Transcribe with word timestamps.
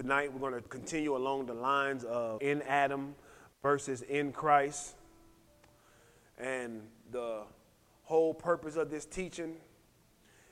tonight, 0.00 0.32
we're 0.32 0.40
going 0.40 0.54
to 0.54 0.66
continue 0.66 1.14
along 1.14 1.44
the 1.44 1.52
lines 1.52 2.04
of 2.04 2.40
in 2.40 2.62
Adam 2.62 3.14
versus 3.62 4.00
in 4.00 4.32
Christ. 4.32 4.94
And 6.38 6.80
the 7.12 7.42
whole 8.04 8.32
purpose 8.32 8.76
of 8.76 8.90
this 8.90 9.04
teaching 9.04 9.56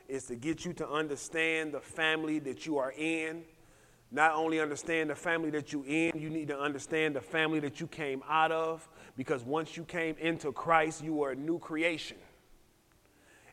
is 0.06 0.26
to 0.26 0.34
get 0.34 0.66
you 0.66 0.74
to 0.74 0.86
understand 0.86 1.72
the 1.72 1.80
family 1.80 2.40
that 2.40 2.66
you 2.66 2.76
are 2.76 2.92
in. 2.92 3.42
Not 4.10 4.34
only 4.34 4.60
understand 4.60 5.08
the 5.08 5.14
family 5.14 5.48
that 5.48 5.72
you're 5.72 5.86
in, 5.86 6.12
you 6.14 6.28
need 6.28 6.48
to 6.48 6.58
understand 6.58 7.16
the 7.16 7.22
family 7.22 7.60
that 7.60 7.80
you 7.80 7.86
came 7.86 8.22
out 8.28 8.52
of, 8.52 8.86
because 9.16 9.44
once 9.44 9.78
you 9.78 9.84
came 9.84 10.14
into 10.18 10.52
Christ, 10.52 11.02
you 11.02 11.22
are 11.22 11.30
a 11.30 11.36
new 11.36 11.58
creation. 11.58 12.18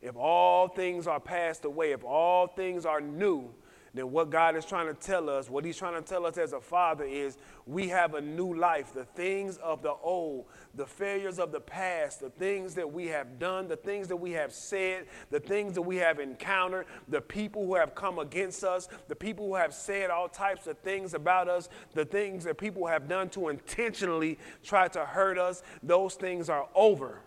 If 0.02 0.18
all 0.18 0.68
things 0.68 1.07
are 1.07 1.21
passed 1.21 1.64
away, 1.64 1.93
if 1.93 2.04
all 2.04 2.48
things 2.48 2.86
are 2.86 3.00
new, 3.00 3.50
then 3.96 4.12
what 4.12 4.30
God 4.30 4.57
is 4.57 4.66
trying 4.66 4.88
to 4.88 4.93
tell 4.93 5.30
us, 5.30 5.50
what 5.50 5.64
He's 5.64 5.78
trying 5.78 5.93
to 5.93 6.02
tell 6.02 6.25
us 6.25 6.38
as 6.38 6.52
a 6.52 6.59
father 6.59 7.05
is 7.05 7.38
we 7.66 7.88
have 7.88 8.14
a 8.14 8.20
new 8.20 8.54
life. 8.54 8.93
The 8.93 9.06
things 9.06 9.56
of 9.57 9.82
the 9.82 9.93
old, 10.04 10.47
the 10.75 10.86
failures 10.86 11.39
of 11.39 11.54
the 11.54 11.61
past, 11.61 12.20
the 12.20 12.29
things 12.29 12.75
that 12.75 12.92
we 12.92 13.07
have 13.07 13.39
done, 13.39 13.70
the 13.70 13.78
things 13.78 14.10
that 14.10 14.18
we 14.18 14.34
have 14.34 14.51
said, 14.51 15.06
the 15.29 15.39
things 15.39 15.75
that 15.75 15.82
we 15.82 15.96
have 15.96 16.20
encountered, 16.20 16.87
the 17.07 17.21
people 17.21 17.65
who 17.65 17.75
have 17.75 17.96
come 17.96 18.20
against 18.20 18.65
us, 18.65 18.89
the 19.07 19.15
people 19.15 19.47
who 19.47 19.56
have 19.56 19.73
said 19.73 20.09
all 20.09 20.28
types 20.28 20.68
of 20.68 20.78
things 20.79 21.14
about 21.14 21.48
us, 21.48 21.70
the 21.93 22.04
things 22.04 22.43
that 22.43 22.57
people 22.57 22.86
have 22.87 23.07
done 23.07 23.29
to 23.29 23.48
intentionally 23.48 24.37
try 24.62 24.89
to 24.89 25.06
hurt 25.06 25.37
us, 25.37 25.64
those 25.82 26.15
things 26.15 26.50
are 26.50 26.68
over. 26.75 27.21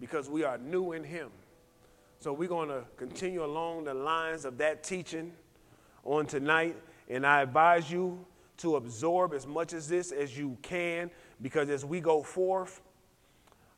Because 0.00 0.30
we 0.30 0.44
are 0.44 0.56
new 0.56 0.92
in 0.92 1.04
Him. 1.04 1.28
So 2.22 2.32
we're 2.32 2.48
going 2.48 2.68
to 2.68 2.84
continue 2.96 3.44
along 3.44 3.82
the 3.82 3.94
lines 3.94 4.44
of 4.44 4.56
that 4.58 4.84
teaching 4.84 5.32
on 6.04 6.24
tonight. 6.24 6.76
And 7.08 7.26
I 7.26 7.42
advise 7.42 7.90
you 7.90 8.24
to 8.58 8.76
absorb 8.76 9.34
as 9.34 9.44
much 9.44 9.72
of 9.72 9.88
this 9.88 10.12
as 10.12 10.38
you 10.38 10.56
can 10.62 11.10
because 11.40 11.68
as 11.68 11.84
we 11.84 12.00
go 12.00 12.22
forth, 12.22 12.80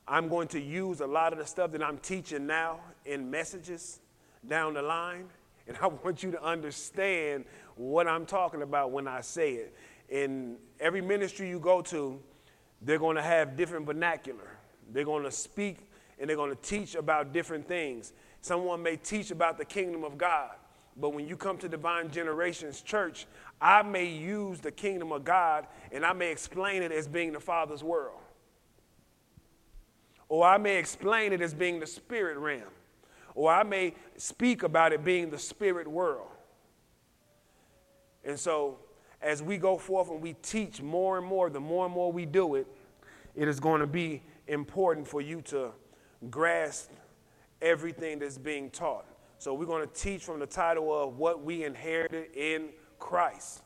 I'm 0.06 0.28
going 0.28 0.48
to 0.48 0.60
use 0.60 1.00
a 1.00 1.06
lot 1.06 1.32
of 1.32 1.38
the 1.38 1.46
stuff 1.46 1.72
that 1.72 1.82
I'm 1.82 1.96
teaching 1.96 2.46
now 2.46 2.80
in 3.06 3.30
messages 3.30 4.00
down 4.46 4.74
the 4.74 4.82
line. 4.82 5.24
And 5.66 5.78
I 5.80 5.86
want 5.86 6.22
you 6.22 6.30
to 6.32 6.44
understand 6.44 7.46
what 7.76 8.06
I'm 8.06 8.26
talking 8.26 8.60
about 8.60 8.90
when 8.90 9.08
I 9.08 9.22
say 9.22 9.52
it. 9.52 9.74
In 10.10 10.58
every 10.78 11.00
ministry 11.00 11.48
you 11.48 11.58
go 11.58 11.80
to, 11.80 12.20
they're 12.82 12.98
going 12.98 13.16
to 13.16 13.22
have 13.22 13.56
different 13.56 13.86
vernacular. 13.86 14.58
They're 14.92 15.06
going 15.06 15.24
to 15.24 15.30
speak 15.30 15.78
and 16.18 16.28
they're 16.28 16.36
going 16.36 16.54
to 16.54 16.62
teach 16.62 16.94
about 16.94 17.32
different 17.32 17.66
things. 17.66 18.12
Someone 18.44 18.82
may 18.82 18.96
teach 18.96 19.30
about 19.30 19.56
the 19.56 19.64
kingdom 19.64 20.04
of 20.04 20.18
God, 20.18 20.50
but 20.98 21.14
when 21.14 21.26
you 21.26 21.34
come 21.34 21.56
to 21.56 21.66
Divine 21.66 22.10
Generations 22.10 22.82
Church, 22.82 23.26
I 23.58 23.80
may 23.80 24.04
use 24.04 24.60
the 24.60 24.70
kingdom 24.70 25.12
of 25.12 25.24
God 25.24 25.66
and 25.90 26.04
I 26.04 26.12
may 26.12 26.30
explain 26.30 26.82
it 26.82 26.92
as 26.92 27.08
being 27.08 27.32
the 27.32 27.40
Father's 27.40 27.82
world. 27.82 28.20
Or 30.28 30.46
I 30.46 30.58
may 30.58 30.76
explain 30.76 31.32
it 31.32 31.40
as 31.40 31.54
being 31.54 31.80
the 31.80 31.86
spirit 31.86 32.36
realm. 32.36 32.68
Or 33.34 33.50
I 33.50 33.62
may 33.62 33.94
speak 34.18 34.62
about 34.62 34.92
it 34.92 35.02
being 35.02 35.30
the 35.30 35.38
spirit 35.38 35.88
world. 35.88 36.28
And 38.26 38.38
so, 38.38 38.76
as 39.22 39.42
we 39.42 39.56
go 39.56 39.78
forth 39.78 40.10
and 40.10 40.20
we 40.20 40.34
teach 40.42 40.82
more 40.82 41.16
and 41.16 41.26
more, 41.26 41.48
the 41.48 41.60
more 41.60 41.86
and 41.86 41.94
more 41.94 42.12
we 42.12 42.26
do 42.26 42.56
it, 42.56 42.66
it 43.34 43.48
is 43.48 43.58
going 43.58 43.80
to 43.80 43.86
be 43.86 44.22
important 44.48 45.08
for 45.08 45.22
you 45.22 45.40
to 45.46 45.70
grasp 46.28 46.90
everything 47.62 48.18
that's 48.18 48.38
being 48.38 48.70
taught. 48.70 49.06
So 49.38 49.52
we're 49.54 49.66
going 49.66 49.86
to 49.86 49.94
teach 49.94 50.24
from 50.24 50.40
the 50.40 50.46
title 50.46 50.92
of 50.92 51.18
What 51.18 51.42
We 51.42 51.64
Inherited 51.64 52.34
in 52.34 52.70
Christ. 52.98 53.62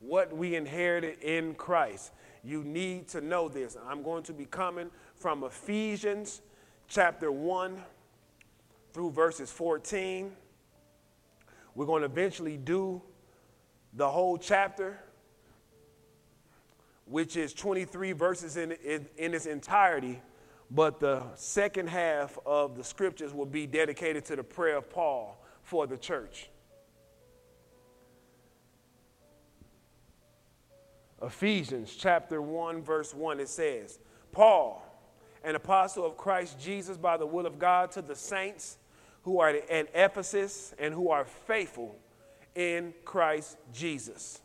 What 0.00 0.36
we 0.36 0.54
inherited 0.54 1.20
in 1.20 1.54
Christ. 1.54 2.12
You 2.42 2.62
need 2.62 3.08
to 3.08 3.20
know 3.20 3.48
this. 3.48 3.76
I'm 3.88 4.02
going 4.02 4.22
to 4.24 4.32
be 4.32 4.44
coming 4.44 4.90
from 5.16 5.44
Ephesians 5.44 6.42
chapter 6.88 7.32
1 7.32 7.76
through 8.92 9.10
verses 9.12 9.50
14. 9.50 10.32
We're 11.74 11.86
going 11.86 12.02
to 12.02 12.06
eventually 12.06 12.56
do 12.56 13.00
the 13.94 14.08
whole 14.08 14.36
chapter, 14.36 14.98
which 17.06 17.36
is 17.36 17.54
23 17.54 18.12
verses 18.12 18.56
in, 18.56 18.72
in, 18.72 19.06
in 19.16 19.34
its 19.34 19.46
entirety. 19.46 20.20
But 20.70 20.98
the 21.00 21.22
second 21.34 21.88
half 21.88 22.38
of 22.44 22.76
the 22.76 22.84
scriptures 22.84 23.32
will 23.32 23.46
be 23.46 23.66
dedicated 23.66 24.24
to 24.26 24.36
the 24.36 24.42
prayer 24.42 24.78
of 24.78 24.90
Paul 24.90 25.40
for 25.62 25.86
the 25.86 25.96
church. 25.96 26.48
Ephesians 31.22 31.94
chapter 31.94 32.42
1, 32.42 32.82
verse 32.82 33.14
1, 33.14 33.40
it 33.40 33.48
says, 33.48 33.98
Paul, 34.32 34.82
an 35.42 35.54
apostle 35.54 36.04
of 36.04 36.16
Christ 36.16 36.58
Jesus 36.60 36.96
by 36.96 37.16
the 37.16 37.26
will 37.26 37.46
of 37.46 37.58
God, 37.58 37.90
to 37.92 38.02
the 38.02 38.16
saints 38.16 38.78
who 39.22 39.40
are 39.40 39.48
at 39.48 39.88
Ephesus 39.94 40.74
and 40.78 40.92
who 40.92 41.10
are 41.10 41.24
faithful 41.24 41.96
in 42.54 42.92
Christ 43.04 43.56
Jesus. 43.72 44.40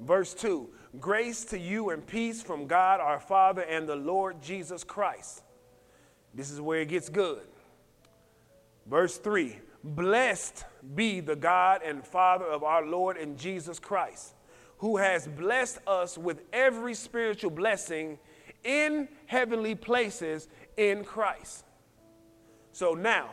Verse 0.00 0.34
2 0.34 0.68
Grace 1.00 1.44
to 1.46 1.58
you 1.58 1.90
and 1.90 2.06
peace 2.06 2.42
from 2.42 2.66
God 2.66 3.00
our 3.00 3.20
Father 3.20 3.62
and 3.62 3.88
the 3.88 3.96
Lord 3.96 4.40
Jesus 4.42 4.84
Christ. 4.84 5.42
This 6.34 6.50
is 6.50 6.60
where 6.60 6.80
it 6.80 6.88
gets 6.88 7.08
good. 7.08 7.42
Verse 8.86 9.18
3 9.18 9.58
Blessed 9.82 10.64
be 10.94 11.20
the 11.20 11.36
God 11.36 11.82
and 11.84 12.04
Father 12.04 12.46
of 12.46 12.62
our 12.62 12.86
Lord 12.86 13.16
and 13.16 13.38
Jesus 13.38 13.78
Christ, 13.78 14.34
who 14.78 14.96
has 14.96 15.26
blessed 15.26 15.78
us 15.86 16.16
with 16.16 16.42
every 16.52 16.94
spiritual 16.94 17.50
blessing 17.50 18.18
in 18.62 19.08
heavenly 19.26 19.74
places 19.74 20.48
in 20.76 21.04
Christ. 21.04 21.64
So 22.72 22.94
now, 22.94 23.30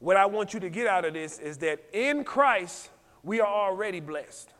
what 0.00 0.16
I 0.16 0.26
want 0.26 0.52
you 0.52 0.60
to 0.60 0.68
get 0.68 0.86
out 0.86 1.04
of 1.04 1.14
this 1.14 1.38
is 1.38 1.58
that 1.58 1.80
in 1.92 2.24
Christ, 2.24 2.90
we 3.22 3.40
are 3.40 3.46
already 3.46 4.00
blessed. 4.00 4.50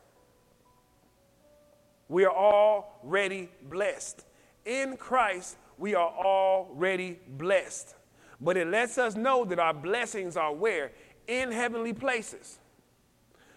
We 2.12 2.26
are 2.26 2.36
already 2.36 3.48
blessed. 3.70 4.26
In 4.66 4.98
Christ, 4.98 5.56
we 5.78 5.94
are 5.94 6.10
already 6.10 7.18
blessed. 7.26 7.94
But 8.38 8.58
it 8.58 8.66
lets 8.66 8.98
us 8.98 9.16
know 9.16 9.46
that 9.46 9.58
our 9.58 9.72
blessings 9.72 10.36
are 10.36 10.52
where? 10.52 10.92
In 11.26 11.50
heavenly 11.50 11.94
places. 11.94 12.58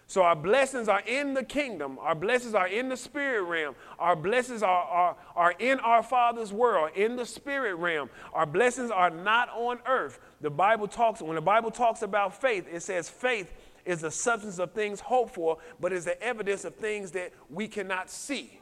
So 0.06 0.22
our 0.22 0.34
blessings 0.36 0.88
are 0.88 1.00
in 1.00 1.34
the 1.34 1.42
kingdom. 1.42 1.98
Our 2.00 2.14
blessings 2.14 2.54
are 2.54 2.66
in 2.66 2.88
the 2.88 2.96
spirit 2.96 3.42
realm. 3.42 3.74
Our 3.98 4.16
blessings 4.16 4.62
are, 4.62 4.84
are, 4.84 5.16
are 5.34 5.54
in 5.58 5.78
our 5.80 6.02
Father's 6.02 6.50
world, 6.50 6.92
in 6.94 7.16
the 7.16 7.26
spirit 7.26 7.74
realm. 7.74 8.08
Our 8.32 8.46
blessings 8.46 8.90
are 8.90 9.10
not 9.10 9.50
on 9.50 9.80
earth. 9.84 10.18
The 10.40 10.50
Bible 10.50 10.88
talks, 10.88 11.20
when 11.20 11.34
the 11.34 11.42
Bible 11.42 11.70
talks 11.70 12.00
about 12.00 12.40
faith, 12.40 12.66
it 12.72 12.80
says 12.80 13.10
faith 13.10 13.52
is 13.86 14.00
the 14.00 14.10
substance 14.10 14.58
of 14.58 14.72
things 14.72 15.00
hoped 15.00 15.34
for, 15.34 15.58
but 15.80 15.92
is 15.92 16.04
the 16.04 16.20
evidence 16.22 16.64
of 16.64 16.74
things 16.74 17.12
that 17.12 17.32
we 17.48 17.68
cannot 17.68 18.10
see. 18.10 18.60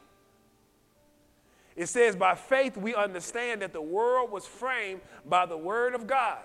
It 1.74 1.86
says, 1.86 2.14
by 2.14 2.36
faith 2.36 2.76
we 2.76 2.94
understand 2.94 3.62
that 3.62 3.72
the 3.72 3.82
world 3.82 4.30
was 4.30 4.46
framed 4.46 5.00
by 5.26 5.46
the 5.46 5.56
word 5.56 5.94
of 5.94 6.06
God. 6.06 6.38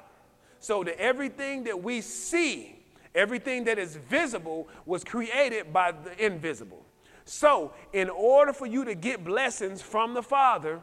So 0.59 0.83
that 0.83 0.99
everything 0.99 1.65
that 1.65 1.83
we 1.83 2.01
see, 2.01 2.83
everything 3.13 3.65
that 3.65 3.77
is 3.77 3.95
visible, 3.95 4.67
was 4.85 5.03
created 5.03 5.71
by 5.71 5.91
the 5.91 6.25
invisible. 6.25 6.83
So, 7.25 7.73
in 7.93 8.09
order 8.09 8.53
for 8.53 8.65
you 8.65 8.83
to 8.85 8.95
get 8.95 9.23
blessings 9.23 9.83
from 9.83 10.15
the 10.15 10.23
Father, 10.23 10.81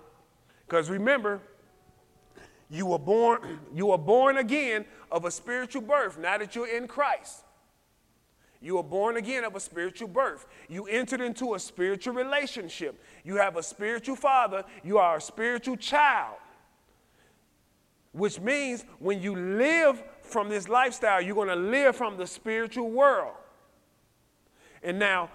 because 0.67 0.89
remember, 0.89 1.41
you 2.71 2.87
were 2.87 3.01
born, 3.01 3.59
you 3.75 3.87
were 3.87 3.99
born 3.99 4.37
again 4.37 4.84
of 5.11 5.25
a 5.25 5.31
spiritual 5.31 5.83
birth, 5.83 6.19
now 6.19 6.39
that 6.39 6.54
you're 6.54 6.69
in 6.69 6.87
Christ. 6.87 7.46
You 8.66 8.74
were 8.74 8.83
born 8.83 9.16
again 9.16 9.45
of 9.45 9.54
a 9.54 9.60
spiritual 9.60 10.09
birth. 10.09 10.45
You 10.68 10.89
entered 10.89 11.21
into 11.21 11.54
a 11.54 11.59
spiritual 11.60 12.15
relationship. 12.15 13.01
You 13.22 13.36
have 13.36 13.57
a 13.57 13.63
spiritual 13.63 14.16
father. 14.16 14.65
You 14.83 14.98
are 14.98 15.18
a 15.18 15.21
spiritual 15.21 15.77
child. 15.77 16.34
Which 18.10 18.41
means 18.41 18.84
when 18.98 19.22
you 19.22 19.36
live 19.36 20.03
from 20.22 20.48
this 20.48 20.68
lifestyle, 20.68 21.22
you're 21.22 21.36
going 21.36 21.47
to 21.47 21.54
live 21.54 21.95
from 21.95 22.16
the 22.16 22.27
spiritual 22.27 22.91
world. 22.91 23.34
And 24.83 24.98
now, 24.98 25.30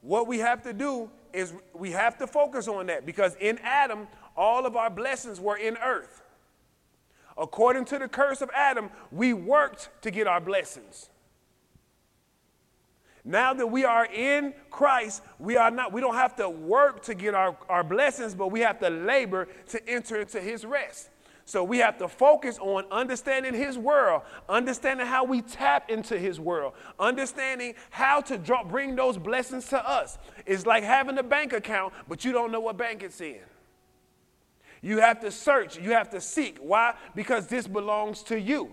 what 0.00 0.26
we 0.26 0.38
have 0.38 0.62
to 0.62 0.72
do 0.72 1.10
is 1.34 1.52
we 1.74 1.90
have 1.90 2.16
to 2.16 2.26
focus 2.26 2.66
on 2.66 2.86
that 2.86 3.04
because 3.04 3.36
in 3.40 3.58
Adam, 3.58 4.08
all 4.38 4.64
of 4.64 4.74
our 4.74 4.88
blessings 4.88 5.38
were 5.38 5.58
in 5.58 5.76
earth. 5.84 6.22
According 7.36 7.84
to 7.86 7.98
the 7.98 8.08
curse 8.08 8.40
of 8.40 8.48
Adam, 8.54 8.88
we 9.10 9.34
worked 9.34 9.90
to 10.00 10.10
get 10.10 10.26
our 10.26 10.40
blessings. 10.40 11.10
Now 13.24 13.54
that 13.54 13.66
we 13.66 13.84
are 13.84 14.06
in 14.06 14.52
Christ, 14.70 15.22
we 15.38 15.56
are 15.56 15.70
not, 15.70 15.92
we 15.92 16.00
don't 16.00 16.16
have 16.16 16.34
to 16.36 16.48
work 16.48 17.02
to 17.04 17.14
get 17.14 17.34
our, 17.34 17.56
our 17.68 17.84
blessings, 17.84 18.34
but 18.34 18.48
we 18.48 18.60
have 18.60 18.80
to 18.80 18.90
labor 18.90 19.48
to 19.68 19.88
enter 19.88 20.20
into 20.20 20.40
his 20.40 20.64
rest. 20.64 21.10
So 21.44 21.62
we 21.62 21.78
have 21.78 21.98
to 21.98 22.08
focus 22.08 22.58
on 22.58 22.84
understanding 22.90 23.54
his 23.54 23.76
world, 23.76 24.22
understanding 24.48 25.06
how 25.06 25.24
we 25.24 25.42
tap 25.42 25.90
into 25.90 26.18
his 26.18 26.40
world, 26.40 26.74
understanding 26.98 27.74
how 27.90 28.20
to 28.22 28.38
draw, 28.38 28.64
bring 28.64 28.96
those 28.96 29.18
blessings 29.18 29.68
to 29.68 29.88
us. 29.88 30.18
It's 30.46 30.66
like 30.66 30.84
having 30.84 31.18
a 31.18 31.22
bank 31.22 31.52
account, 31.52 31.94
but 32.08 32.24
you 32.24 32.32
don't 32.32 32.52
know 32.52 32.60
what 32.60 32.76
bank 32.76 33.02
it's 33.02 33.20
in. 33.20 33.40
You 34.80 35.00
have 35.00 35.20
to 35.20 35.30
search, 35.30 35.78
you 35.78 35.90
have 35.92 36.10
to 36.10 36.20
seek. 36.20 36.58
Why? 36.58 36.94
Because 37.14 37.46
this 37.46 37.68
belongs 37.68 38.22
to 38.24 38.38
you. 38.38 38.70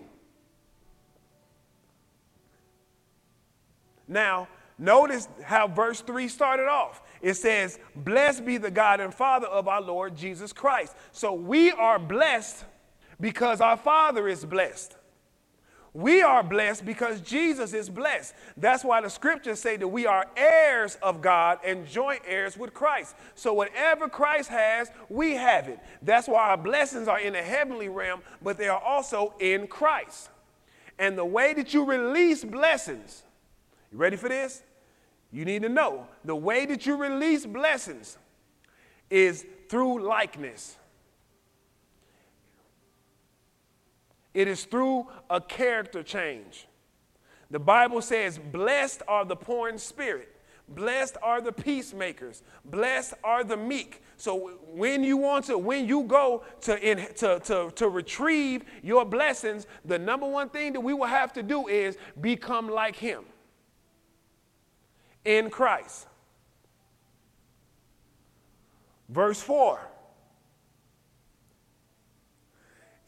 Now, 4.10 4.48
notice 4.76 5.28
how 5.42 5.68
verse 5.68 6.00
3 6.00 6.26
started 6.28 6.66
off. 6.66 7.00
It 7.22 7.34
says, 7.34 7.78
Blessed 7.94 8.44
be 8.44 8.58
the 8.58 8.70
God 8.70 9.00
and 9.00 9.14
Father 9.14 9.46
of 9.46 9.68
our 9.68 9.80
Lord 9.80 10.16
Jesus 10.16 10.52
Christ. 10.52 10.96
So 11.12 11.32
we 11.32 11.70
are 11.70 11.98
blessed 11.98 12.64
because 13.20 13.60
our 13.60 13.76
Father 13.76 14.28
is 14.28 14.44
blessed. 14.44 14.96
We 15.92 16.22
are 16.22 16.42
blessed 16.42 16.86
because 16.86 17.20
Jesus 17.20 17.72
is 17.72 17.88
blessed. 17.88 18.34
That's 18.56 18.84
why 18.84 19.00
the 19.00 19.10
scriptures 19.10 19.60
say 19.60 19.76
that 19.76 19.88
we 19.88 20.06
are 20.06 20.26
heirs 20.36 20.96
of 21.02 21.20
God 21.20 21.58
and 21.64 21.86
joint 21.86 22.22
heirs 22.26 22.56
with 22.56 22.74
Christ. 22.74 23.16
So 23.34 23.52
whatever 23.52 24.08
Christ 24.08 24.50
has, 24.50 24.90
we 25.08 25.34
have 25.34 25.68
it. 25.68 25.80
That's 26.02 26.28
why 26.28 26.50
our 26.50 26.56
blessings 26.56 27.08
are 27.08 27.18
in 27.18 27.32
the 27.32 27.42
heavenly 27.42 27.88
realm, 27.88 28.22
but 28.40 28.56
they 28.56 28.68
are 28.68 28.80
also 28.80 29.34
in 29.40 29.66
Christ. 29.66 30.30
And 30.98 31.18
the 31.18 31.24
way 31.24 31.54
that 31.54 31.74
you 31.74 31.84
release 31.84 32.44
blessings, 32.44 33.24
you 33.90 33.98
ready 33.98 34.16
for 34.16 34.28
this? 34.28 34.62
You 35.32 35.44
need 35.44 35.62
to 35.62 35.68
know 35.68 36.06
the 36.24 36.34
way 36.34 36.66
that 36.66 36.86
you 36.86 36.96
release 36.96 37.46
blessings 37.46 38.18
is 39.08 39.44
through 39.68 40.06
likeness. 40.06 40.76
It 44.32 44.48
is 44.48 44.64
through 44.64 45.08
a 45.28 45.40
character 45.40 46.02
change. 46.02 46.66
The 47.50 47.58
Bible 47.58 48.00
says, 48.00 48.38
Blessed 48.38 49.02
are 49.08 49.24
the 49.24 49.36
poor 49.36 49.68
in 49.68 49.78
spirit. 49.78 50.36
Blessed 50.68 51.16
are 51.20 51.40
the 51.40 51.50
peacemakers. 51.50 52.44
Blessed 52.64 53.14
are 53.24 53.42
the 53.42 53.56
meek. 53.56 54.02
So 54.16 54.52
when 54.68 55.02
you 55.02 55.16
want 55.16 55.46
to, 55.46 55.58
when 55.58 55.88
you 55.88 56.04
go 56.04 56.44
to, 56.60 56.78
in, 56.78 57.12
to, 57.16 57.40
to, 57.40 57.72
to 57.74 57.88
retrieve 57.88 58.62
your 58.82 59.04
blessings, 59.04 59.66
the 59.84 59.98
number 59.98 60.28
one 60.28 60.48
thing 60.48 60.72
that 60.74 60.80
we 60.80 60.94
will 60.94 61.06
have 61.06 61.32
to 61.32 61.42
do 61.42 61.66
is 61.66 61.98
become 62.20 62.68
like 62.68 62.94
him 62.94 63.24
in 65.24 65.50
Christ. 65.50 66.06
Verse 69.08 69.40
4 69.42 69.80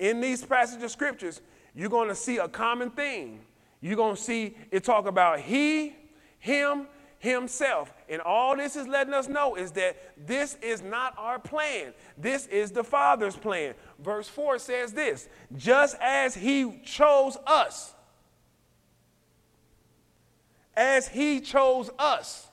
in 0.02 0.20
these 0.20 0.44
passages 0.44 0.82
of 0.82 0.90
scriptures, 0.90 1.40
you're 1.76 1.88
going 1.88 2.08
to 2.08 2.14
see 2.14 2.38
a 2.38 2.48
common 2.48 2.90
theme. 2.90 3.38
You're 3.80 3.96
going 3.96 4.16
to 4.16 4.20
see 4.20 4.56
it 4.72 4.82
talk 4.82 5.06
about 5.06 5.38
he, 5.38 5.94
him, 6.40 6.88
himself. 7.20 7.94
And 8.08 8.20
all 8.20 8.56
this 8.56 8.74
is 8.74 8.88
letting 8.88 9.14
us 9.14 9.28
know 9.28 9.54
is 9.54 9.70
that 9.72 9.96
this 10.26 10.56
is 10.60 10.82
not 10.82 11.14
our 11.16 11.38
plan. 11.38 11.92
This 12.18 12.46
is 12.48 12.72
the 12.72 12.82
Father's 12.82 13.36
plan. 13.36 13.74
Verse 14.00 14.26
4 14.28 14.58
says 14.58 14.92
this 14.92 15.28
just 15.56 15.96
as 16.00 16.34
he 16.34 16.80
chose 16.84 17.36
us, 17.46 17.94
as 20.76 21.08
he 21.08 21.40
chose 21.40 21.90
us 21.98 22.48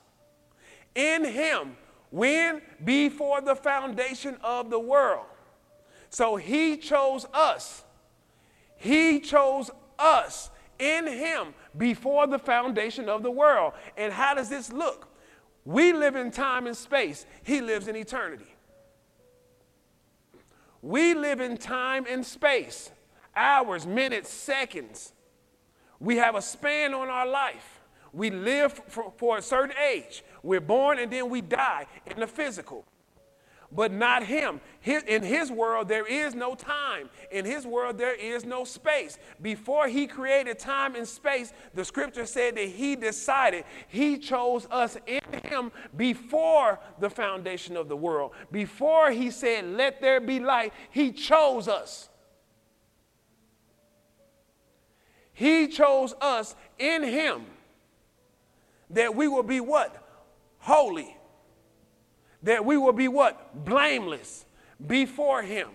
in 0.96 1.24
him, 1.24 1.78
when? 2.10 2.62
Before 2.84 3.42
the 3.42 3.56
foundation 3.56 4.38
of 4.44 4.70
the 4.70 4.80
world. 4.80 5.26
So 6.10 6.36
he 6.36 6.78
chose 6.78 7.26
us. 7.34 7.84
He 8.76 9.20
chose 9.20 9.70
us 9.98 10.50
in 10.80 11.06
him 11.06 11.54
before 11.78 12.26
the 12.26 12.40
foundation 12.40 13.10
of 13.10 13.22
the 13.22 13.32
world. 13.32 13.74
And 13.98 14.12
how 14.12 14.34
does 14.34 14.50
this 14.50 14.72
look? 14.72 15.08
We 15.66 15.94
live 15.94 16.16
in 16.16 16.32
time 16.32 16.66
and 16.66 16.76
space, 16.76 17.26
he 17.44 17.62
lives 17.62 17.88
in 17.88 17.96
eternity. 17.96 18.56
We 20.82 21.14
live 21.14 21.42
in 21.42 21.58
time 21.58 22.06
and 22.10 22.26
space, 22.26 22.90
hours, 23.36 23.86
minutes, 23.86 24.30
seconds. 24.30 25.12
We 26.00 26.16
have 26.16 26.36
a 26.36 26.42
span 26.42 26.94
on 26.94 27.10
our 27.10 27.28
life. 27.28 27.79
We 28.14 28.30
live 28.30 28.74
for, 28.88 29.12
for 29.18 29.38
a 29.38 29.42
certain 29.42 29.76
age. 29.78 30.24
We're 30.44 30.62
born 30.62 31.00
and 31.00 31.12
then 31.12 31.30
we 31.30 31.42
die 31.42 31.86
in 32.06 32.20
the 32.20 32.28
physical 32.28 32.86
but 33.72 33.92
not 33.92 34.24
him. 34.24 34.62
in 34.86 35.24
his 35.24 35.52
world, 35.52 35.88
there 35.88 36.06
is 36.06 36.34
no 36.34 36.56
time. 36.56 37.10
In 37.32 37.46
his 37.46 37.66
world, 37.66 37.98
there 37.98 38.16
is 38.16 38.46
no 38.46 38.64
space. 38.64 39.18
Before 39.42 39.88
he 39.88 40.08
created 40.08 40.58
time 40.58 40.96
and 40.96 41.08
space, 41.08 41.54
the 41.74 41.86
scripture 41.86 42.26
said 42.26 42.56
that 42.56 42.68
he 42.70 42.96
decided, 42.96 43.66
he 43.88 44.18
chose 44.18 44.68
us 44.72 44.98
in 45.06 45.22
him 45.44 45.72
before 45.96 46.80
the 47.00 47.10
foundation 47.10 47.78
of 47.78 47.90
the 47.90 47.96
world. 47.96 48.32
Before 48.52 49.12
he 49.12 49.30
said, 49.30 49.66
let 49.66 50.02
there 50.02 50.20
be 50.20 50.40
light, 50.40 50.74
he 50.90 51.12
chose 51.12 51.68
us. 51.68 52.10
He 55.34 55.68
chose 55.68 56.14
us 56.20 56.56
in 56.80 57.04
him 57.04 57.46
that 58.92 59.16
we 59.16 59.28
will 59.28 59.44
be 59.44 59.60
what? 59.60 59.96
Holy 60.60 61.16
that 62.44 62.64
we 62.64 62.78
will 62.78 62.94
be 62.94 63.08
what? 63.08 63.66
Blameless 63.66 64.46
before 64.86 65.42
him. 65.44 65.70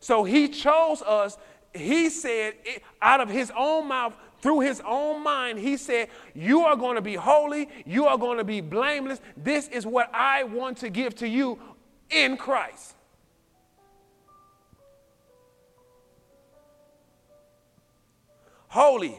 So 0.00 0.24
he 0.24 0.48
chose 0.48 1.02
us. 1.02 1.36
He 1.74 2.08
said, 2.08 2.54
out 3.00 3.20
of 3.20 3.28
his 3.28 3.52
own 3.56 3.88
mouth, 3.88 4.14
through 4.40 4.60
his 4.60 4.80
own 4.86 5.22
mind, 5.22 5.58
he 5.58 5.76
said, 5.76 6.08
You 6.34 6.60
are 6.62 6.74
going 6.74 6.94
to 6.94 7.02
be 7.02 7.14
holy. 7.14 7.68
You 7.84 8.06
are 8.06 8.16
going 8.16 8.38
to 8.38 8.44
be 8.44 8.62
blameless. 8.62 9.20
This 9.36 9.68
is 9.68 9.84
what 9.84 10.10
I 10.14 10.44
want 10.44 10.78
to 10.78 10.88
give 10.88 11.14
to 11.16 11.28
you 11.28 11.58
in 12.08 12.38
Christ. 12.38 12.94
Holy 18.68 19.18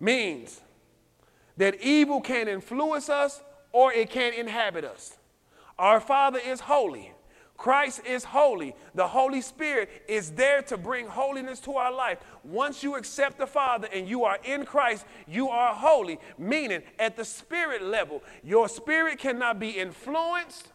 means 0.00 0.60
that 1.60 1.78
evil 1.82 2.22
can 2.22 2.48
influence 2.48 3.10
us 3.10 3.42
or 3.70 3.92
it 3.92 4.08
can 4.08 4.32
inhabit 4.32 4.82
us. 4.82 5.18
Our 5.78 6.00
Father 6.00 6.38
is 6.38 6.58
holy. 6.58 7.12
Christ 7.58 8.00
is 8.06 8.24
holy. 8.24 8.74
The 8.94 9.06
Holy 9.06 9.42
Spirit 9.42 9.90
is 10.08 10.30
there 10.30 10.62
to 10.62 10.78
bring 10.78 11.06
holiness 11.06 11.60
to 11.60 11.76
our 11.76 11.92
life. 11.92 12.16
Once 12.42 12.82
you 12.82 12.96
accept 12.96 13.36
the 13.36 13.46
Father 13.46 13.88
and 13.92 14.08
you 14.08 14.24
are 14.24 14.38
in 14.42 14.64
Christ, 14.64 15.04
you 15.28 15.50
are 15.50 15.74
holy. 15.74 16.18
Meaning, 16.38 16.80
at 16.98 17.18
the 17.18 17.26
spirit 17.26 17.82
level, 17.82 18.22
your 18.42 18.66
spirit 18.66 19.18
cannot 19.18 19.58
be 19.58 19.68
influenced, 19.68 20.68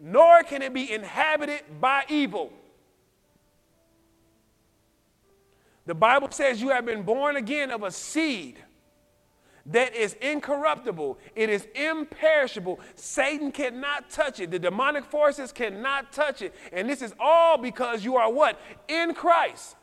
nor 0.00 0.42
can 0.42 0.62
it 0.62 0.74
be 0.74 0.92
inhabited 0.92 1.60
by 1.80 2.02
evil. 2.08 2.52
The 5.86 5.94
Bible 5.94 6.32
says 6.32 6.60
you 6.60 6.70
have 6.70 6.84
been 6.84 7.04
born 7.04 7.36
again 7.36 7.70
of 7.70 7.84
a 7.84 7.92
seed 7.92 8.56
that 9.66 9.94
is 9.94 10.14
incorruptible, 10.20 11.18
it 11.34 11.50
is 11.50 11.66
imperishable. 11.74 12.80
Satan 12.94 13.50
cannot 13.50 14.10
touch 14.10 14.40
it, 14.40 14.50
the 14.50 14.58
demonic 14.58 15.04
forces 15.04 15.52
cannot 15.52 16.12
touch 16.12 16.42
it. 16.42 16.54
And 16.72 16.88
this 16.88 17.02
is 17.02 17.14
all 17.18 17.58
because 17.58 18.04
you 18.04 18.16
are 18.16 18.32
what? 18.32 18.60
In 18.88 19.14
Christ. 19.14 19.76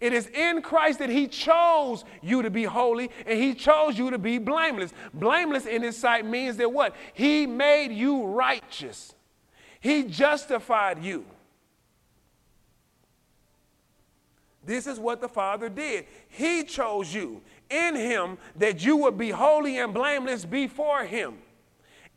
It 0.00 0.12
is 0.12 0.26
in 0.26 0.60
Christ 0.60 0.98
that 0.98 1.08
He 1.08 1.28
chose 1.28 2.04
you 2.20 2.42
to 2.42 2.50
be 2.50 2.64
holy 2.64 3.10
and 3.26 3.38
He 3.38 3.54
chose 3.54 3.96
you 3.96 4.10
to 4.10 4.18
be 4.18 4.38
blameless. 4.38 4.92
Blameless 5.14 5.64
in 5.64 5.82
His 5.82 5.96
sight 5.96 6.26
means 6.26 6.58
that 6.58 6.70
what? 6.70 6.94
He 7.14 7.46
made 7.46 7.90
you 7.90 8.26
righteous, 8.26 9.14
He 9.80 10.04
justified 10.04 11.02
you. 11.02 11.24
This 14.66 14.86
is 14.86 14.98
what 14.98 15.20
the 15.20 15.28
Father 15.28 15.68
did. 15.68 16.06
He 16.28 16.64
chose 16.64 17.12
you 17.14 17.42
in 17.70 17.96
him 17.96 18.38
that 18.56 18.84
you 18.84 18.96
would 18.98 19.18
be 19.18 19.30
holy 19.30 19.78
and 19.78 19.94
blameless 19.94 20.44
before 20.44 21.04
him. 21.04 21.38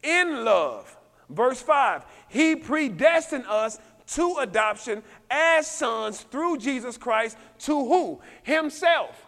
In 0.03 0.45
love. 0.45 0.95
Verse 1.29 1.61
5 1.61 2.05
He 2.29 2.55
predestined 2.55 3.45
us 3.47 3.79
to 4.07 4.37
adoption 4.39 5.03
as 5.29 5.69
sons 5.69 6.21
through 6.21 6.57
Jesus 6.57 6.97
Christ 6.97 7.37
to 7.59 7.73
who? 7.73 8.21
Himself. 8.43 9.25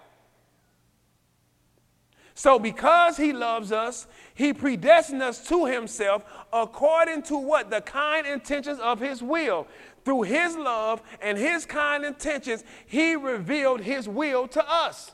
So, 2.33 2.57
because 2.57 3.17
he 3.17 3.33
loves 3.33 3.73
us, 3.73 4.07
he 4.33 4.53
predestined 4.53 5.21
us 5.21 5.45
to 5.49 5.65
himself 5.65 6.23
according 6.53 7.23
to 7.23 7.37
what? 7.37 7.69
The 7.69 7.81
kind 7.81 8.25
intentions 8.25 8.79
of 8.79 9.01
his 9.01 9.21
will. 9.21 9.67
Through 10.05 10.21
his 10.21 10.55
love 10.55 11.01
and 11.21 11.37
his 11.37 11.65
kind 11.65 12.05
intentions, 12.05 12.63
he 12.85 13.17
revealed 13.17 13.81
his 13.81 14.07
will 14.07 14.47
to 14.47 14.65
us. 14.65 15.11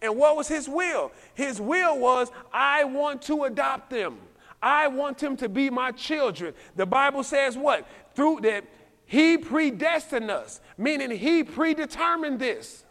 And 0.00 0.16
what 0.16 0.36
was 0.36 0.48
his 0.48 0.68
will? 0.68 1.12
His 1.34 1.60
will 1.60 1.98
was, 1.98 2.30
I 2.52 2.84
want 2.84 3.22
to 3.22 3.44
adopt 3.44 3.90
them. 3.90 4.18
I 4.62 4.88
want 4.88 5.18
them 5.18 5.36
to 5.38 5.48
be 5.48 5.70
my 5.70 5.92
children. 5.92 6.54
The 6.76 6.86
Bible 6.86 7.22
says 7.22 7.56
what? 7.56 7.86
Through 8.14 8.40
that 8.42 8.64
He 9.06 9.38
predestined 9.38 10.30
us, 10.30 10.60
meaning 10.76 11.10
He 11.10 11.44
predetermined 11.44 12.38
this. 12.40 12.84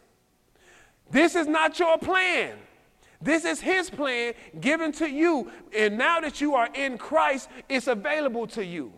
This 1.10 1.34
is 1.34 1.46
not 1.46 1.78
your 1.78 1.98
plan. 1.98 2.56
This 3.20 3.44
is 3.44 3.60
His 3.60 3.90
plan 3.90 4.34
given 4.60 4.92
to 4.92 5.10
you. 5.10 5.50
And 5.76 5.98
now 5.98 6.20
that 6.20 6.40
you 6.40 6.54
are 6.54 6.68
in 6.72 6.96
Christ, 6.96 7.48
it's 7.68 7.86
available 7.86 8.46
to 8.48 8.64
you. 8.64 8.92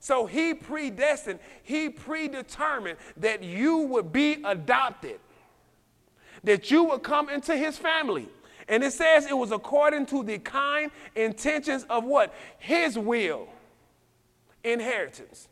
So 0.00 0.26
He 0.26 0.54
predestined, 0.54 1.38
He 1.62 1.90
predetermined 1.90 2.98
that 3.18 3.42
you 3.42 3.78
would 3.78 4.10
be 4.10 4.42
adopted, 4.44 5.20
that 6.44 6.70
you 6.70 6.84
would 6.84 7.02
come 7.02 7.28
into 7.28 7.56
His 7.56 7.76
family. 7.76 8.28
And 8.68 8.84
it 8.84 8.92
says 8.92 9.26
it 9.26 9.36
was 9.36 9.50
according 9.50 10.06
to 10.06 10.22
the 10.22 10.38
kind 10.38 10.92
intentions 11.16 11.84
of 11.90 12.04
what? 12.04 12.32
His 12.58 12.96
will, 12.96 13.48
inheritance. 14.62 15.48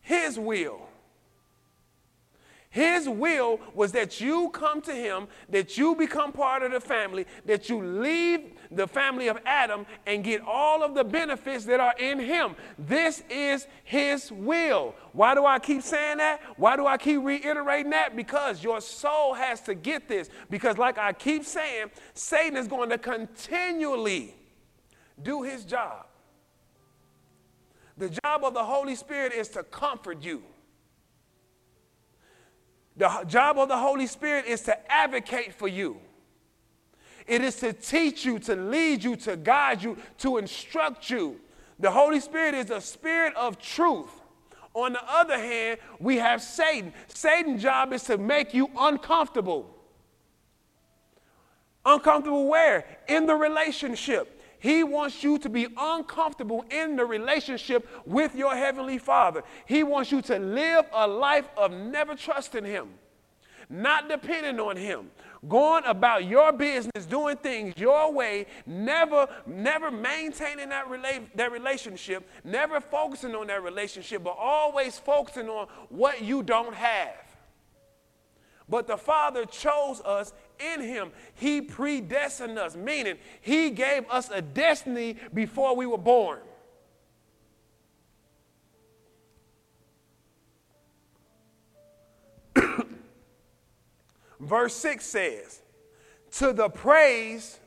His 0.00 0.38
will. 0.38 0.88
His 2.70 3.08
will 3.08 3.60
was 3.74 3.92
that 3.92 4.20
you 4.20 4.48
come 4.50 4.80
to 4.82 4.94
him, 4.94 5.26
that 5.48 5.76
you 5.76 5.96
become 5.96 6.32
part 6.32 6.62
of 6.62 6.70
the 6.70 6.80
family, 6.80 7.26
that 7.44 7.68
you 7.68 7.84
leave 7.84 8.52
the 8.70 8.86
family 8.86 9.28
of 9.28 9.38
Adam 9.44 9.84
and 10.06 10.22
get 10.22 10.40
all 10.42 10.82
of 10.82 10.94
the 10.94 11.02
benefits 11.02 11.64
that 11.64 11.80
are 11.80 11.94
in 11.98 12.18
him. 12.18 12.54
This 12.78 13.22
is 13.28 13.66
his 13.84 14.30
will. 14.30 14.94
Why 15.12 15.34
do 15.34 15.44
I 15.44 15.58
keep 15.58 15.82
saying 15.82 16.18
that? 16.18 16.40
Why 16.56 16.76
do 16.76 16.86
I 16.86 16.96
keep 16.96 17.22
reiterating 17.22 17.90
that? 17.90 18.14
Because 18.14 18.62
your 18.62 18.80
soul 18.80 19.34
has 19.34 19.60
to 19.62 19.74
get 19.74 20.08
this. 20.08 20.30
Because, 20.48 20.78
like 20.78 20.98
I 20.98 21.12
keep 21.12 21.44
saying, 21.44 21.90
Satan 22.14 22.56
is 22.56 22.68
going 22.68 22.90
to 22.90 22.98
continually 22.98 24.34
do 25.22 25.42
his 25.42 25.64
job. 25.64 26.06
The 27.98 28.08
job 28.24 28.44
of 28.44 28.54
the 28.54 28.64
Holy 28.64 28.94
Spirit 28.94 29.32
is 29.32 29.48
to 29.50 29.62
comfort 29.62 30.22
you. 30.22 30.42
The 32.96 33.24
job 33.26 33.58
of 33.58 33.68
the 33.68 33.76
Holy 33.76 34.06
Spirit 34.06 34.46
is 34.46 34.62
to 34.62 34.92
advocate 34.92 35.54
for 35.54 35.68
you. 35.68 35.98
It 37.26 37.42
is 37.42 37.56
to 37.56 37.72
teach 37.72 38.24
you, 38.24 38.38
to 38.40 38.56
lead 38.56 39.04
you, 39.04 39.16
to 39.16 39.36
guide 39.36 39.82
you, 39.82 39.96
to 40.18 40.38
instruct 40.38 41.10
you. 41.10 41.40
The 41.78 41.90
Holy 41.90 42.20
Spirit 42.20 42.54
is 42.54 42.70
a 42.70 42.80
spirit 42.80 43.34
of 43.36 43.58
truth. 43.58 44.10
On 44.74 44.92
the 44.92 45.02
other 45.08 45.38
hand, 45.38 45.78
we 45.98 46.16
have 46.16 46.42
Satan. 46.42 46.92
Satan's 47.08 47.62
job 47.62 47.92
is 47.92 48.04
to 48.04 48.18
make 48.18 48.54
you 48.54 48.70
uncomfortable. 48.78 49.76
Uncomfortable 51.84 52.46
where? 52.46 52.84
In 53.08 53.26
the 53.26 53.34
relationship. 53.34 54.40
He 54.60 54.84
wants 54.84 55.24
you 55.24 55.38
to 55.38 55.48
be 55.48 55.68
uncomfortable 55.76 56.66
in 56.70 56.94
the 56.94 57.04
relationship 57.04 57.88
with 58.04 58.34
your 58.34 58.54
Heavenly 58.54 58.98
Father. 58.98 59.42
He 59.64 59.82
wants 59.82 60.12
you 60.12 60.20
to 60.22 60.38
live 60.38 60.84
a 60.92 61.08
life 61.08 61.48
of 61.56 61.72
never 61.72 62.14
trusting 62.14 62.66
Him, 62.66 62.90
not 63.70 64.10
depending 64.10 64.60
on 64.60 64.76
Him, 64.76 65.10
going 65.48 65.84
about 65.86 66.26
your 66.26 66.52
business, 66.52 67.06
doing 67.06 67.36
things 67.36 67.74
your 67.76 68.12
way, 68.12 68.46
never, 68.66 69.26
never 69.46 69.90
maintaining 69.90 70.68
that, 70.68 70.86
rela- 70.88 71.24
that 71.34 71.50
relationship, 71.50 72.28
never 72.44 72.80
focusing 72.80 73.34
on 73.34 73.46
that 73.46 73.62
relationship, 73.62 74.22
but 74.22 74.36
always 74.38 74.98
focusing 74.98 75.48
on 75.48 75.66
what 75.88 76.22
you 76.22 76.42
don't 76.42 76.74
have. 76.74 77.14
But 78.68 78.86
the 78.86 78.96
Father 78.96 79.46
chose 79.46 80.00
us 80.02 80.32
in 80.60 80.80
Him. 80.80 81.10
He 81.34 81.60
predestined 81.60 82.58
us, 82.58 82.76
meaning 82.76 83.16
He 83.40 83.70
gave 83.70 84.08
us 84.08 84.30
a 84.30 84.40
destiny 84.40 85.16
before 85.34 85.74
we 85.74 85.86
were 85.86 85.98
born. 85.98 86.38
Verse 94.40 94.74
6 94.74 95.04
says, 95.04 95.60
To 96.32 96.52
the 96.52 96.68
praise 96.68 97.60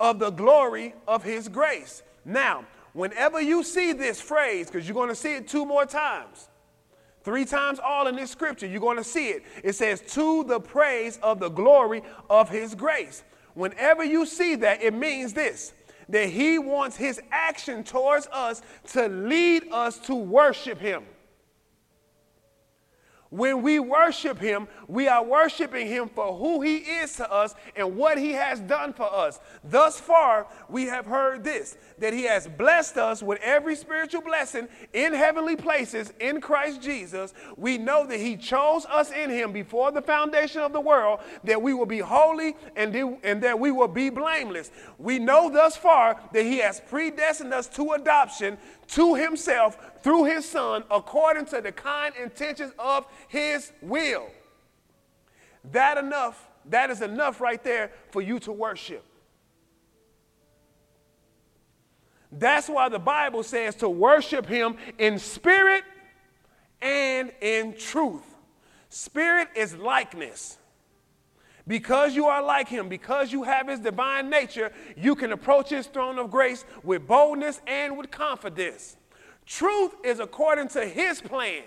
of 0.00 0.18
the 0.18 0.30
glory 0.30 0.94
of 1.06 1.22
His 1.22 1.48
grace. 1.48 2.02
Now, 2.24 2.64
whenever 2.92 3.40
you 3.40 3.62
see 3.62 3.92
this 3.92 4.20
phrase, 4.20 4.66
because 4.66 4.86
you're 4.86 4.94
going 4.94 5.08
to 5.08 5.14
see 5.14 5.34
it 5.34 5.48
two 5.48 5.64
more 5.64 5.86
times, 5.86 6.48
Three 7.28 7.44
times 7.44 7.78
all 7.78 8.06
in 8.06 8.16
this 8.16 8.30
scripture, 8.30 8.66
you're 8.66 8.80
going 8.80 8.96
to 8.96 9.04
see 9.04 9.28
it. 9.28 9.42
It 9.62 9.74
says, 9.74 10.00
to 10.14 10.44
the 10.44 10.60
praise 10.60 11.18
of 11.22 11.40
the 11.40 11.50
glory 11.50 12.02
of 12.30 12.48
his 12.48 12.74
grace. 12.74 13.22
Whenever 13.52 14.02
you 14.02 14.24
see 14.24 14.54
that, 14.54 14.82
it 14.82 14.94
means 14.94 15.34
this 15.34 15.74
that 16.08 16.30
he 16.30 16.58
wants 16.58 16.96
his 16.96 17.20
action 17.30 17.84
towards 17.84 18.26
us 18.28 18.62
to 18.92 19.08
lead 19.08 19.70
us 19.70 19.98
to 19.98 20.14
worship 20.14 20.78
him. 20.80 21.04
When 23.30 23.62
we 23.62 23.78
worship 23.78 24.38
Him, 24.38 24.68
we 24.86 25.06
are 25.06 25.22
worshiping 25.22 25.86
Him 25.86 26.08
for 26.08 26.34
who 26.34 26.62
He 26.62 26.76
is 26.76 27.16
to 27.16 27.30
us 27.30 27.54
and 27.76 27.96
what 27.96 28.16
He 28.16 28.32
has 28.32 28.60
done 28.60 28.94
for 28.94 29.12
us. 29.12 29.38
Thus 29.62 30.00
far, 30.00 30.46
we 30.68 30.86
have 30.86 31.04
heard 31.04 31.44
this 31.44 31.76
that 31.98 32.12
He 32.12 32.22
has 32.22 32.46
blessed 32.46 32.96
us 32.96 33.22
with 33.22 33.38
every 33.42 33.76
spiritual 33.76 34.22
blessing 34.22 34.68
in 34.92 35.12
heavenly 35.12 35.56
places 35.56 36.12
in 36.20 36.40
Christ 36.40 36.80
Jesus. 36.80 37.34
We 37.56 37.76
know 37.76 38.06
that 38.06 38.18
He 38.18 38.36
chose 38.36 38.86
us 38.86 39.10
in 39.10 39.28
Him 39.28 39.52
before 39.52 39.92
the 39.92 40.02
foundation 40.02 40.62
of 40.62 40.72
the 40.72 40.80
world, 40.80 41.20
that 41.44 41.60
we 41.60 41.74
will 41.74 41.86
be 41.86 41.98
holy 41.98 42.56
and, 42.76 42.94
and 43.22 43.42
that 43.42 43.58
we 43.58 43.70
will 43.72 43.88
be 43.88 44.08
blameless. 44.08 44.70
We 44.96 45.18
know 45.18 45.50
thus 45.50 45.76
far 45.76 46.18
that 46.32 46.44
He 46.44 46.58
has 46.58 46.80
predestined 46.80 47.52
us 47.52 47.66
to 47.68 47.92
adoption 47.92 48.56
to 48.88 49.14
himself 49.14 49.97
through 50.08 50.24
his 50.24 50.46
son 50.46 50.82
according 50.90 51.44
to 51.44 51.60
the 51.60 51.70
kind 51.70 52.14
intentions 52.16 52.72
of 52.78 53.04
his 53.28 53.72
will. 53.82 54.26
That 55.72 55.98
enough, 55.98 56.48
that 56.70 56.88
is 56.88 57.02
enough 57.02 57.42
right 57.42 57.62
there 57.62 57.90
for 58.10 58.22
you 58.22 58.38
to 58.38 58.52
worship. 58.52 59.04
That's 62.32 62.70
why 62.70 62.88
the 62.88 62.98
Bible 62.98 63.42
says 63.42 63.74
to 63.76 63.90
worship 63.90 64.46
him 64.46 64.78
in 64.96 65.18
spirit 65.18 65.84
and 66.80 67.30
in 67.42 67.76
truth. 67.76 68.24
Spirit 68.88 69.48
is 69.54 69.76
likeness. 69.76 70.56
Because 71.66 72.16
you 72.16 72.24
are 72.28 72.42
like 72.42 72.68
him, 72.68 72.88
because 72.88 73.30
you 73.30 73.42
have 73.42 73.68
his 73.68 73.80
divine 73.80 74.30
nature, 74.30 74.72
you 74.96 75.14
can 75.14 75.32
approach 75.32 75.68
his 75.68 75.86
throne 75.86 76.18
of 76.18 76.30
grace 76.30 76.64
with 76.82 77.06
boldness 77.06 77.60
and 77.66 77.98
with 77.98 78.10
confidence. 78.10 78.96
Truth 79.48 79.94
is 80.04 80.20
according 80.20 80.68
to 80.68 80.84
his 80.84 81.22
plan. 81.22 81.62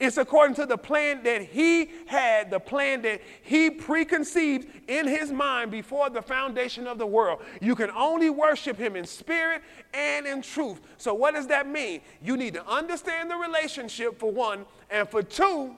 It's 0.00 0.16
according 0.16 0.56
to 0.56 0.66
the 0.66 0.76
plan 0.76 1.22
that 1.22 1.42
he 1.42 1.90
had, 2.06 2.50
the 2.50 2.58
plan 2.58 3.02
that 3.02 3.20
he 3.42 3.70
preconceived 3.70 4.68
in 4.88 5.06
his 5.06 5.30
mind 5.30 5.70
before 5.70 6.10
the 6.10 6.22
foundation 6.22 6.88
of 6.88 6.98
the 6.98 7.06
world. 7.06 7.42
You 7.60 7.76
can 7.76 7.90
only 7.90 8.28
worship 8.28 8.76
him 8.76 8.96
in 8.96 9.04
spirit 9.04 9.62
and 9.94 10.26
in 10.26 10.42
truth. 10.42 10.80
So, 10.96 11.14
what 11.14 11.34
does 11.34 11.46
that 11.46 11.68
mean? 11.68 12.00
You 12.22 12.36
need 12.36 12.54
to 12.54 12.66
understand 12.66 13.30
the 13.30 13.36
relationship, 13.36 14.18
for 14.18 14.30
one, 14.32 14.66
and 14.90 15.08
for 15.08 15.22
two, 15.22 15.76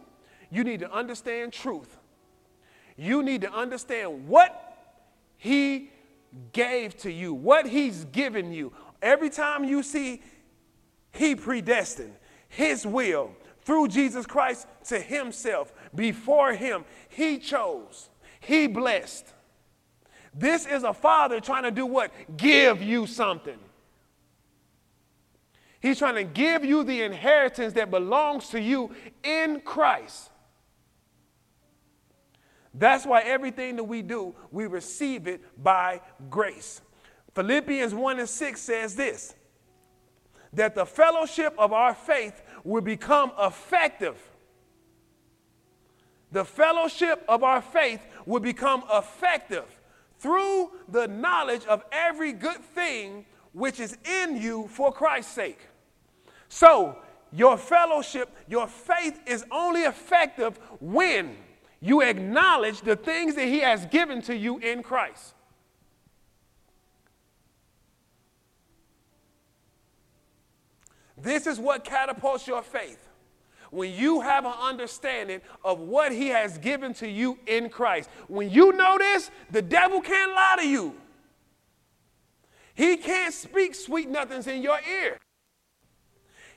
you 0.50 0.64
need 0.64 0.80
to 0.80 0.90
understand 0.90 1.52
truth. 1.52 1.98
You 2.96 3.22
need 3.22 3.42
to 3.42 3.52
understand 3.52 4.28
what 4.28 4.76
He 5.38 5.90
gave 6.52 6.96
to 6.98 7.10
you, 7.10 7.32
what 7.32 7.66
He's 7.66 8.04
given 8.06 8.52
you. 8.52 8.72
Every 9.02 9.30
time 9.30 9.64
you 9.64 9.82
see 9.82 10.22
He 11.12 11.34
predestined, 11.34 12.14
His 12.48 12.86
will 12.86 13.32
through 13.62 13.88
Jesus 13.88 14.26
Christ 14.26 14.66
to 14.88 14.98
Himself, 14.98 15.72
before 15.94 16.54
Him, 16.54 16.84
He 17.08 17.38
chose, 17.38 18.08
He 18.40 18.66
blessed. 18.66 19.26
This 20.34 20.66
is 20.66 20.84
a 20.84 20.94
father 20.94 21.40
trying 21.40 21.64
to 21.64 21.70
do 21.70 21.86
what? 21.86 22.12
Give 22.36 22.82
you 22.82 23.06
something. 23.06 23.58
He's 25.80 25.98
trying 25.98 26.16
to 26.16 26.24
give 26.24 26.64
you 26.64 26.84
the 26.84 27.02
inheritance 27.02 27.72
that 27.72 27.90
belongs 27.90 28.48
to 28.50 28.60
you 28.60 28.94
in 29.22 29.60
Christ. 29.60 30.30
That's 32.74 33.04
why 33.04 33.22
everything 33.22 33.76
that 33.76 33.84
we 33.84 34.02
do, 34.02 34.34
we 34.52 34.66
receive 34.66 35.26
it 35.26 35.40
by 35.62 36.00
grace. 36.28 36.82
Philippians 37.34 37.94
1 37.94 38.18
and 38.18 38.28
6 38.28 38.60
says 38.60 38.96
this 38.96 39.34
that 40.52 40.74
the 40.74 40.84
fellowship 40.84 41.54
of 41.58 41.72
our 41.72 41.94
faith 41.94 42.42
will 42.64 42.82
become 42.82 43.30
effective. 43.38 44.16
The 46.32 46.44
fellowship 46.44 47.24
of 47.28 47.44
our 47.44 47.62
faith 47.62 48.04
will 48.26 48.40
become 48.40 48.84
effective 48.92 49.64
through 50.18 50.72
the 50.88 51.08
knowledge 51.08 51.64
of 51.66 51.84
every 51.92 52.32
good 52.32 52.58
thing 52.58 53.26
which 53.52 53.80
is 53.80 53.96
in 54.04 54.40
you 54.40 54.68
for 54.68 54.92
Christ's 54.92 55.32
sake. 55.32 55.60
So, 56.48 56.98
your 57.32 57.56
fellowship, 57.56 58.28
your 58.48 58.66
faith 58.66 59.20
is 59.26 59.44
only 59.52 59.82
effective 59.82 60.58
when 60.80 61.36
you 61.80 62.02
acknowledge 62.02 62.80
the 62.80 62.96
things 62.96 63.34
that 63.36 63.46
He 63.46 63.60
has 63.60 63.86
given 63.86 64.20
to 64.22 64.36
you 64.36 64.58
in 64.58 64.82
Christ. 64.82 65.34
This 71.22 71.46
is 71.46 71.58
what 71.58 71.84
catapults 71.84 72.46
your 72.46 72.62
faith. 72.62 73.08
When 73.70 73.92
you 73.92 74.20
have 74.20 74.44
an 74.44 74.54
understanding 74.60 75.40
of 75.64 75.78
what 75.78 76.12
he 76.12 76.28
has 76.28 76.58
given 76.58 76.92
to 76.94 77.08
you 77.08 77.38
in 77.46 77.68
Christ. 77.68 78.10
When 78.26 78.50
you 78.50 78.72
know 78.72 78.98
this, 78.98 79.30
the 79.50 79.62
devil 79.62 80.00
can't 80.00 80.32
lie 80.32 80.56
to 80.58 80.68
you. 80.68 80.94
He 82.74 82.96
can't 82.96 83.32
speak 83.32 83.74
sweet 83.74 84.08
nothings 84.08 84.46
in 84.46 84.62
your 84.62 84.78
ear. 84.90 85.18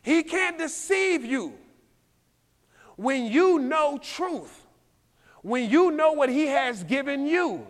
He 0.01 0.23
can't 0.23 0.57
deceive 0.57 1.23
you. 1.23 1.53
When 2.95 3.25
you 3.25 3.59
know 3.59 3.99
truth, 4.01 4.65
when 5.41 5.69
you 5.69 5.91
know 5.91 6.13
what 6.13 6.29
he 6.29 6.47
has 6.47 6.83
given 6.83 7.27
you. 7.27 7.67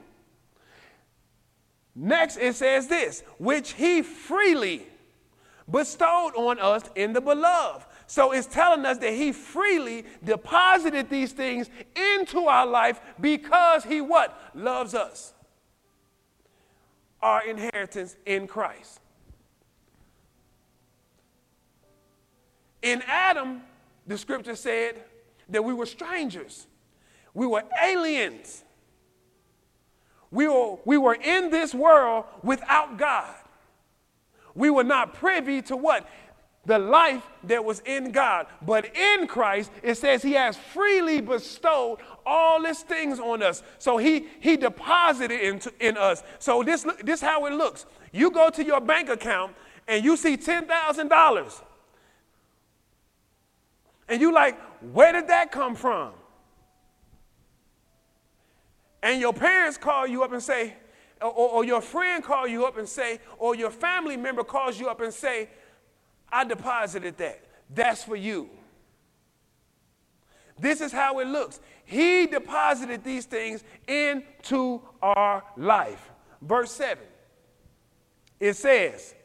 Next, 1.96 2.38
it 2.38 2.56
says 2.56 2.88
this, 2.88 3.24
which 3.38 3.74
he 3.74 4.02
freely 4.02 4.88
bestowed 5.70 6.36
on 6.36 6.60
us 6.60 6.84
in 6.96 7.14
the 7.14 7.22
beloved. 7.22 7.86
So 8.08 8.32
it's 8.32 8.48
telling 8.48 8.86
us 8.86 8.98
that 9.00 9.14
he 9.14 9.32
freely 9.32 10.06
deposited 10.24 11.10
these 11.10 11.32
things 11.32 11.70
into 11.96 12.48
our 12.48 12.66
life 12.66 13.00
because 13.20 13.84
he 13.84 14.02
what? 14.02 14.38
Loves 14.54 14.94
us. 14.94 15.34
Our 17.22 17.48
inheritance 17.48 18.16
in 18.26 18.48
Christ. 18.48 19.00
In 22.82 23.02
Adam, 23.08 23.62
the 24.06 24.18
scripture 24.18 24.56
said 24.56 25.02
that 25.50 25.64
we 25.64 25.74
were 25.74 25.86
strangers. 25.86 26.68
We 27.34 27.48
were 27.48 27.64
aliens. 27.82 28.64
We 30.30 30.48
were, 30.48 30.78
we 30.84 30.98
were 30.98 31.16
in 31.16 31.50
this 31.50 31.74
world 31.74 32.26
without 32.44 32.98
God. 32.98 33.36
We 34.56 34.70
were 34.70 34.84
not 34.84 35.14
privy 35.14 35.62
to 35.64 35.78
what? 35.78 36.08
The 36.66 36.80
life 36.80 37.24
that 37.46 37.66
was 37.66 37.82
in 37.82 38.12
God. 38.12 38.48
But 38.62 38.96
in 38.96 39.28
Christ, 39.28 39.72
it 39.82 39.96
says 39.96 40.24
He 40.24 40.34
has 40.34 40.56
freely 40.56 41.20
bestowed 41.20 42.00
all 42.26 42.64
these 42.64 42.82
things 42.82 43.20
on 43.20 43.44
us. 43.44 43.64
So 43.80 43.98
He, 43.98 44.28
he 44.40 44.56
deposited 44.56 45.40
into, 45.40 45.74
in 45.80 45.98
us. 45.98 46.24
So 46.40 46.64
this, 46.64 46.86
this 47.04 47.22
how 47.22 47.46
it 47.48 47.54
looks. 47.54 47.86
You 48.12 48.32
go 48.32 48.50
to 48.50 48.64
your 48.64 48.80
bank 48.80 49.10
account 49.10 49.56
and 49.88 50.06
you 50.06 50.16
see 50.16 50.38
$10,000. 50.38 51.62
And 54.08 54.22
you 54.22 54.34
like, 54.34 54.60
where 54.82 55.12
did 55.14 55.28
that 55.30 55.52
come 55.52 55.76
from? 55.76 56.14
And 59.02 59.20
your 59.20 59.34
parents 59.34 59.78
call 59.78 60.08
you 60.08 60.24
up 60.24 60.32
and 60.32 60.42
say, 60.42 60.76
or, 61.22 61.32
or, 61.32 61.66
your 61.66 61.82
friend 61.82 62.24
call 62.24 62.48
you 62.48 62.66
up 62.66 62.78
and 62.78 62.88
say, 62.88 63.20
or 63.38 63.56
your 63.56 63.70
family 63.72 64.18
member 64.18 64.44
calls 64.44 64.80
you 64.80 64.90
up 64.90 65.00
and 65.02 65.14
say, 65.14 65.50
I 66.32 66.44
deposited 66.44 67.18
that. 67.18 67.44
That's 67.70 68.04
for 68.04 68.16
you. 68.16 68.50
This 70.60 70.82
is 70.82 70.92
how 70.92 71.20
it 71.20 71.28
looks. 71.28 71.60
He 71.86 72.28
deposited 72.28 73.04
these 73.04 73.26
things 73.26 73.64
into 73.88 74.82
our 75.02 75.44
life. 75.58 76.12
Verse 76.42 76.72
7. 76.72 77.04
It 78.40 78.56
says, 78.56 79.16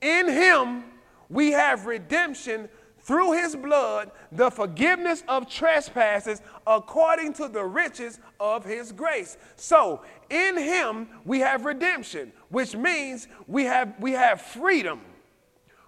In 0.00 0.28
him 0.28 0.84
we 1.28 1.52
have 1.52 1.86
redemption 1.86 2.68
through 3.04 3.32
his 3.32 3.54
blood 3.54 4.10
the 4.32 4.50
forgiveness 4.50 5.22
of 5.28 5.48
trespasses 5.48 6.40
according 6.66 7.34
to 7.34 7.48
the 7.48 7.62
riches 7.62 8.18
of 8.40 8.64
his 8.64 8.92
grace. 8.92 9.36
So, 9.56 10.02
in 10.30 10.56
him 10.56 11.08
we 11.24 11.40
have 11.40 11.64
redemption, 11.66 12.32
which 12.48 12.74
means 12.74 13.28
we 13.46 13.64
have, 13.64 13.94
we 14.00 14.12
have 14.12 14.40
freedom. 14.40 15.00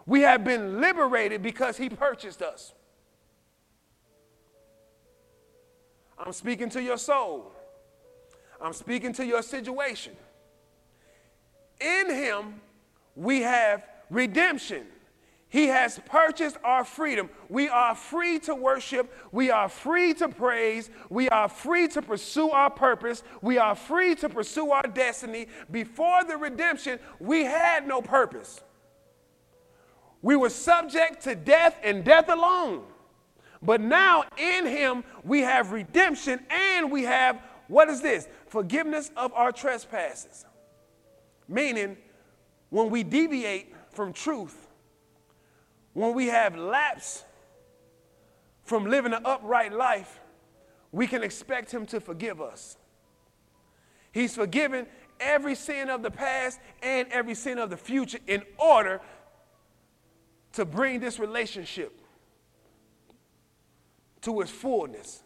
We 0.04 0.20
have 0.20 0.44
been 0.44 0.80
liberated 0.80 1.42
because 1.42 1.76
he 1.76 1.88
purchased 1.88 2.42
us. 2.42 2.74
I'm 6.18 6.32
speaking 6.32 6.68
to 6.70 6.82
your 6.82 6.98
soul. 6.98 7.52
I'm 8.60 8.72
speaking 8.72 9.12
to 9.14 9.26
your 9.26 9.42
situation. 9.42 10.14
In 11.80 12.10
him 12.10 12.60
we 13.16 13.40
have 13.40 13.84
redemption 14.10 14.86
he 15.56 15.68
has 15.68 15.98
purchased 16.04 16.58
our 16.62 16.84
freedom. 16.84 17.30
We 17.48 17.70
are 17.70 17.94
free 17.94 18.38
to 18.40 18.54
worship. 18.54 19.10
We 19.32 19.50
are 19.50 19.70
free 19.70 20.12
to 20.12 20.28
praise. 20.28 20.90
We 21.08 21.30
are 21.30 21.48
free 21.48 21.88
to 21.88 22.02
pursue 22.02 22.50
our 22.50 22.68
purpose. 22.68 23.22
We 23.40 23.56
are 23.56 23.74
free 23.74 24.16
to 24.16 24.28
pursue 24.28 24.70
our 24.70 24.82
destiny. 24.82 25.46
Before 25.70 26.22
the 26.24 26.36
redemption, 26.36 26.98
we 27.18 27.44
had 27.44 27.88
no 27.88 28.02
purpose. 28.02 28.60
We 30.20 30.36
were 30.36 30.50
subject 30.50 31.22
to 31.22 31.34
death 31.34 31.78
and 31.82 32.04
death 32.04 32.28
alone. 32.28 32.82
But 33.62 33.80
now 33.80 34.24
in 34.36 34.66
Him, 34.66 35.04
we 35.24 35.40
have 35.40 35.72
redemption 35.72 36.40
and 36.50 36.92
we 36.92 37.04
have 37.04 37.40
what 37.68 37.88
is 37.88 38.02
this? 38.02 38.28
Forgiveness 38.48 39.10
of 39.16 39.32
our 39.32 39.52
trespasses. 39.52 40.44
Meaning, 41.48 41.96
when 42.68 42.90
we 42.90 43.02
deviate 43.02 43.72
from 43.88 44.12
truth, 44.12 44.65
when 45.96 46.12
we 46.12 46.26
have 46.26 46.54
lapse 46.54 47.24
from 48.64 48.84
living 48.84 49.14
an 49.14 49.22
upright 49.24 49.72
life, 49.72 50.20
we 50.92 51.06
can 51.06 51.22
expect 51.22 51.72
Him 51.72 51.86
to 51.86 52.00
forgive 52.00 52.38
us. 52.38 52.76
He's 54.12 54.34
forgiven 54.34 54.88
every 55.18 55.54
sin 55.54 55.88
of 55.88 56.02
the 56.02 56.10
past 56.10 56.60
and 56.82 57.08
every 57.10 57.34
sin 57.34 57.58
of 57.58 57.70
the 57.70 57.78
future 57.78 58.18
in 58.26 58.42
order 58.58 59.00
to 60.52 60.66
bring 60.66 61.00
this 61.00 61.18
relationship 61.18 61.98
to 64.20 64.42
its 64.42 64.50
fullness 64.50 65.22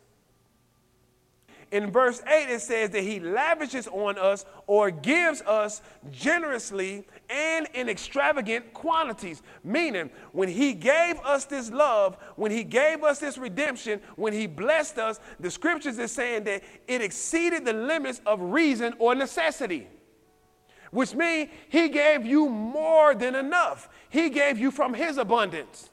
in 1.70 1.92
verse 1.92 2.20
8, 2.26 2.50
it 2.50 2.60
says 2.60 2.90
that 2.90 3.02
he 3.02 3.20
lavishes 3.20 3.86
on 3.86 4.18
us 4.18 4.44
or 4.66 4.90
gives 4.90 5.40
us 5.42 5.82
generously 6.10 7.06
and 7.28 7.68
in 7.74 7.88
extravagant 7.88 8.74
quantities. 8.74 9.42
Meaning, 9.62 10.10
when 10.32 10.48
he 10.48 10.72
gave 10.72 11.20
us 11.20 11.44
this 11.44 11.70
love, 11.70 12.16
when 12.34 12.50
he 12.50 12.64
gave 12.64 13.04
us 13.04 13.20
this 13.20 13.38
redemption, 13.38 14.00
when 14.16 14.32
he 14.32 14.48
blessed 14.48 14.98
us, 14.98 15.20
the 15.38 15.50
scriptures 15.50 15.98
is 15.98 16.10
saying 16.10 16.44
that 16.44 16.62
it 16.88 17.02
exceeded 17.02 17.64
the 17.64 17.72
limits 17.72 18.20
of 18.26 18.40
reason 18.40 18.94
or 18.98 19.14
necessity. 19.14 19.86
Which 20.90 21.14
means 21.14 21.50
he 21.68 21.88
gave 21.88 22.26
you 22.26 22.48
more 22.48 23.14
than 23.14 23.36
enough. 23.36 23.88
He 24.08 24.28
gave 24.28 24.58
you 24.58 24.72
from 24.72 24.92
his 24.92 25.18
abundance. 25.18 25.89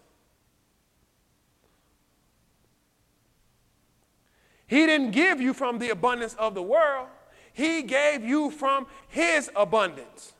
He 4.67 4.85
didn't 4.85 5.11
give 5.11 5.41
you 5.41 5.53
from 5.53 5.79
the 5.79 5.89
abundance 5.89 6.35
of 6.35 6.53
the 6.53 6.61
world, 6.61 7.07
He 7.53 7.81
gave 7.81 8.23
you 8.23 8.51
from 8.51 8.85
His 9.07 9.49
abundance. 9.55 10.33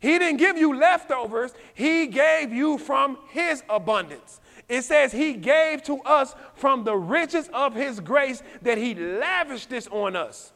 He 0.00 0.18
didn't 0.18 0.38
give 0.38 0.58
you 0.58 0.76
leftovers, 0.76 1.52
He 1.74 2.06
gave 2.06 2.52
you 2.52 2.78
from 2.78 3.18
His 3.28 3.62
abundance. 3.68 4.40
It 4.68 4.82
says 4.82 5.12
He 5.12 5.34
gave 5.34 5.82
to 5.84 6.00
us 6.00 6.34
from 6.54 6.84
the 6.84 6.96
riches 6.96 7.48
of 7.52 7.74
His 7.74 8.00
grace 8.00 8.42
that 8.62 8.78
He 8.78 8.94
lavished 8.94 9.68
this 9.70 9.86
on 9.88 10.16
us. 10.16 10.52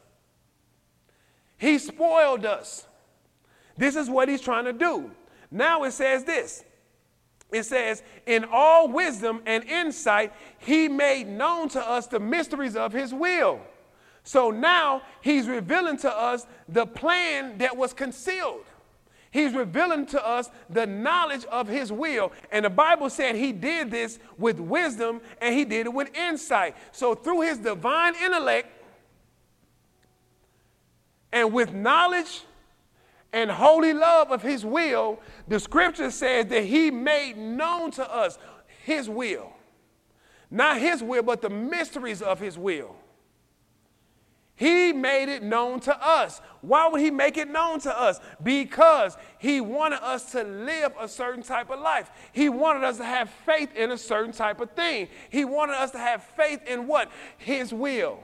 He 1.57 1.77
spoiled 1.77 2.45
us. 2.45 2.87
This 3.77 3.95
is 3.95 4.09
what 4.09 4.29
He's 4.29 4.41
trying 4.41 4.65
to 4.65 4.73
do. 4.73 5.11
Now 5.51 5.83
it 5.83 5.91
says 5.91 6.23
this 6.23 6.63
it 7.51 7.63
says, 7.63 8.03
In 8.25 8.45
all 8.51 8.87
wisdom 8.87 9.41
and 9.45 9.63
insight, 9.63 10.33
he 10.59 10.87
made 10.87 11.27
known 11.27 11.69
to 11.69 11.87
us 11.87 12.07
the 12.07 12.19
mysteries 12.19 12.75
of 12.75 12.93
his 12.93 13.13
will. 13.13 13.59
So 14.23 14.51
now 14.51 15.01
he's 15.21 15.47
revealing 15.47 15.97
to 15.97 16.11
us 16.11 16.45
the 16.67 16.85
plan 16.85 17.57
that 17.57 17.75
was 17.75 17.93
concealed. 17.93 18.65
He's 19.31 19.53
revealing 19.53 20.05
to 20.07 20.25
us 20.25 20.49
the 20.69 20.87
knowledge 20.87 21.45
of 21.45 21.67
his 21.67 21.91
will. 21.91 22.31
And 22.51 22.65
the 22.65 22.69
Bible 22.69 23.09
said 23.09 23.35
he 23.35 23.51
did 23.51 23.91
this 23.91 24.19
with 24.37 24.59
wisdom 24.59 25.21
and 25.39 25.55
he 25.55 25.65
did 25.65 25.85
it 25.85 25.93
with 25.93 26.15
insight. 26.15 26.75
So 26.91 27.13
through 27.13 27.41
his 27.41 27.59
divine 27.59 28.15
intellect 28.15 28.69
and 31.31 31.53
with 31.53 31.73
knowledge 31.73 32.43
and 33.31 33.51
holy 33.51 33.93
love 33.93 34.31
of 34.31 34.41
his 34.41 34.65
will, 34.65 35.19
the 35.47 35.59
scripture 35.59 36.11
says 36.11 36.47
that 36.47 36.63
he 36.63 36.89
made 36.89 37.37
known 37.37 37.91
to 37.91 38.11
us 38.11 38.39
his 38.83 39.07
will. 39.07 39.53
Not 40.51 40.79
his 40.79 41.03
will, 41.03 41.21
but 41.21 41.41
the 41.41 41.49
mysteries 41.49 42.21
of 42.21 42.39
his 42.39 42.57
will. 42.57 42.95
He 44.55 44.91
made 44.91 45.29
it 45.29 45.41
known 45.41 45.79
to 45.81 46.05
us. 46.05 46.41
Why 46.59 46.89
would 46.89 46.99
he 46.99 47.11
make 47.11 47.37
it 47.37 47.49
known 47.49 47.79
to 47.81 47.97
us? 47.97 48.19
Because 48.43 49.15
he 49.37 49.61
wanted 49.61 50.03
us 50.03 50.33
to 50.33 50.43
live 50.43 50.91
a 50.99 51.07
certain 51.07 51.43
type 51.43 51.69
of 51.69 51.79
life. 51.79 52.11
He 52.33 52.49
wanted 52.49 52.83
us 52.83 52.97
to 52.97 53.05
have 53.05 53.29
faith 53.29 53.73
in 53.73 53.91
a 53.91 53.97
certain 53.97 54.33
type 54.33 54.59
of 54.59 54.71
thing. 54.71 55.07
He 55.29 55.45
wanted 55.45 55.75
us 55.75 55.91
to 55.91 55.97
have 55.97 56.23
faith 56.35 56.59
in 56.67 56.87
what? 56.87 57.09
His 57.37 57.73
will, 57.73 58.19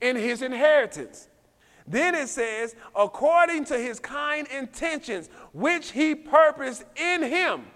in 0.00 0.14
his 0.14 0.40
inheritance. 0.40 1.28
Then 1.86 2.14
it 2.14 2.28
says, 2.28 2.74
according 2.96 3.66
to 3.66 3.78
his 3.78 4.00
kind 4.00 4.48
intentions, 4.48 5.28
which 5.52 5.90
he 5.92 6.14
purposed 6.14 6.84
in 6.96 7.22
him. 7.22 7.66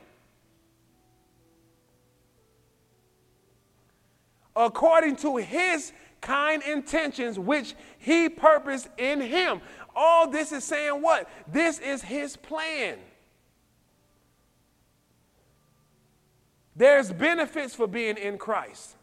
According 4.56 5.16
to 5.16 5.36
his 5.36 5.92
kind 6.20 6.62
intentions, 6.62 7.38
which 7.38 7.74
he 7.98 8.28
purposed 8.28 8.88
in 8.96 9.20
him. 9.20 9.60
All 9.94 10.28
this 10.28 10.52
is 10.52 10.64
saying 10.64 11.02
what? 11.02 11.28
This 11.46 11.78
is 11.78 12.02
his 12.02 12.36
plan. 12.36 12.98
There's 16.74 17.12
benefits 17.12 17.74
for 17.74 17.86
being 17.86 18.16
in 18.16 18.38
Christ. 18.38 18.97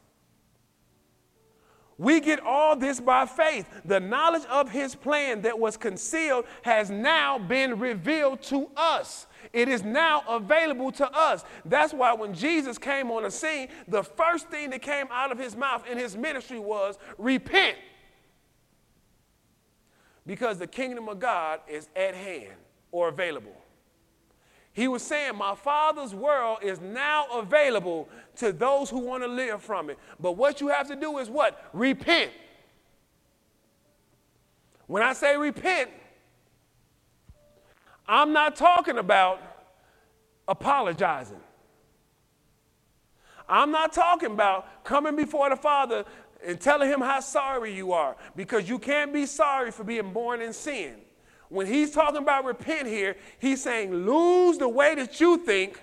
We 1.98 2.20
get 2.20 2.42
all 2.42 2.76
this 2.76 3.00
by 3.00 3.26
faith. 3.26 3.68
The 3.86 4.00
knowledge 4.00 4.46
of 4.50 4.70
his 4.70 4.96
plan 4.96 5.42
that 5.44 5.58
was 5.58 5.78
concealed 5.78 6.46
has 6.64 6.90
now 6.90 7.40
been 7.40 7.80
revealed 7.80 8.42
to 8.44 8.70
us. 8.76 9.28
It 9.54 9.70
is 9.70 9.84
now 9.84 10.24
available 10.28 10.92
to 10.94 11.10
us. 11.16 11.46
That's 11.64 11.94
why 11.94 12.14
when 12.14 12.34
Jesus 12.34 12.78
came 12.78 13.12
on 13.12 13.24
the 13.24 13.32
scene, 13.32 13.70
the 13.88 14.04
first 14.04 14.50
thing 14.50 14.72
that 14.72 14.82
came 14.82 15.08
out 15.10 15.32
of 15.32 15.40
his 15.40 15.56
mouth 15.56 15.88
in 15.90 15.98
his 15.98 16.18
ministry 16.18 16.60
was 16.60 16.98
repent. 17.18 17.78
Because 20.26 20.58
the 20.58 20.68
kingdom 20.68 21.08
of 21.08 21.20
God 21.20 21.62
is 21.68 21.88
at 21.96 22.16
hand 22.16 22.56
or 22.92 23.08
available. 23.08 23.56
He 24.76 24.90
was 24.90 25.02
saying, 25.04 25.38
My 25.38 25.56
Father's 25.56 26.14
world 26.14 26.60
is 26.62 26.82
now 26.82 27.28
available 27.34 28.10
to 28.36 28.52
those 28.52 28.90
who 28.90 29.00
want 29.00 29.24
to 29.24 29.28
live 29.28 29.62
from 29.64 29.90
it. 29.90 29.98
But 30.20 30.34
what 30.34 30.60
you 30.60 30.68
have 30.68 30.90
to 30.90 30.98
do 30.98 31.18
is 31.20 31.30
what? 31.30 31.70
Repent. 31.72 32.30
When 34.88 35.02
I 35.02 35.14
say 35.14 35.38
repent, 35.38 35.92
I'm 38.06 38.34
not 38.34 38.58
talking 38.58 38.98
about 38.98 39.42
apologizing. 40.46 41.40
I'm 43.48 43.72
not 43.72 43.94
talking 43.94 44.32
about 44.32 44.84
coming 44.84 45.16
before 45.16 45.50
the 45.50 45.56
Father 45.56 46.04
and 46.46 46.60
telling 46.60 46.90
him 46.90 47.00
how 47.00 47.22
sorry 47.22 47.74
you 47.74 47.94
are 47.94 48.18
because 48.36 48.68
you 48.68 48.78
can't 48.78 49.14
be 49.14 49.26
sorry 49.26 49.72
for 49.72 49.86
being 49.86 50.12
born 50.12 50.42
in 50.42 50.52
sin. 50.52 50.96
When 51.50 51.68
he's 51.68 51.92
talking 51.92 52.18
about 52.18 52.46
repent 52.46 52.88
here, 52.88 53.16
he's 53.40 53.62
saying 53.62 53.94
lose 53.94 54.58
the 54.58 54.70
way 54.70 54.96
that 54.96 55.20
you 55.20 55.38
think 55.38 55.82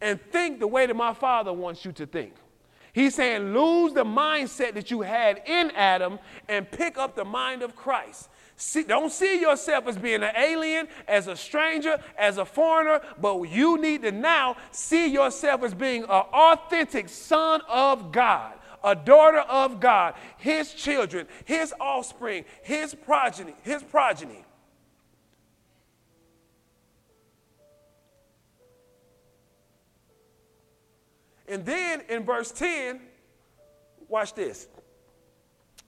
and 0.00 0.20
think 0.32 0.60
the 0.60 0.66
way 0.66 0.86
that 0.86 0.96
my 0.96 1.14
father 1.14 1.52
wants 1.52 1.84
you 1.84 1.92
to 1.92 2.06
think. 2.06 2.34
He's 2.92 3.14
saying 3.14 3.54
lose 3.54 3.92
the 3.92 4.04
mindset 4.04 4.74
that 4.74 4.90
you 4.90 5.02
had 5.02 5.42
in 5.46 5.70
Adam 5.72 6.18
and 6.48 6.68
pick 6.70 6.98
up 6.98 7.14
the 7.14 7.24
mind 7.24 7.62
of 7.62 7.76
Christ. 7.76 8.28
See, 8.56 8.82
don't 8.82 9.10
see 9.10 9.40
yourself 9.40 9.86
as 9.86 9.96
being 9.96 10.22
an 10.22 10.32
alien, 10.36 10.88
as 11.08 11.28
a 11.28 11.36
stranger, 11.36 11.98
as 12.18 12.36
a 12.36 12.44
foreigner, 12.44 13.00
but 13.18 13.40
you 13.44 13.78
need 13.78 14.02
to 14.02 14.12
now 14.12 14.56
see 14.70 15.06
yourself 15.06 15.62
as 15.62 15.72
being 15.72 16.02
an 16.02 16.08
authentic 16.10 17.08
son 17.08 17.62
of 17.68 18.12
God 18.12 18.54
a 18.82 18.94
daughter 18.94 19.40
of 19.40 19.80
God, 19.80 20.14
his 20.38 20.72
children, 20.74 21.26
his 21.44 21.74
offspring, 21.80 22.44
his 22.62 22.94
progeny, 22.94 23.54
his 23.62 23.82
progeny. 23.82 24.44
And 31.48 31.64
then 31.66 32.02
in 32.08 32.24
verse 32.24 32.52
10, 32.52 33.00
watch 34.08 34.34
this. 34.34 34.68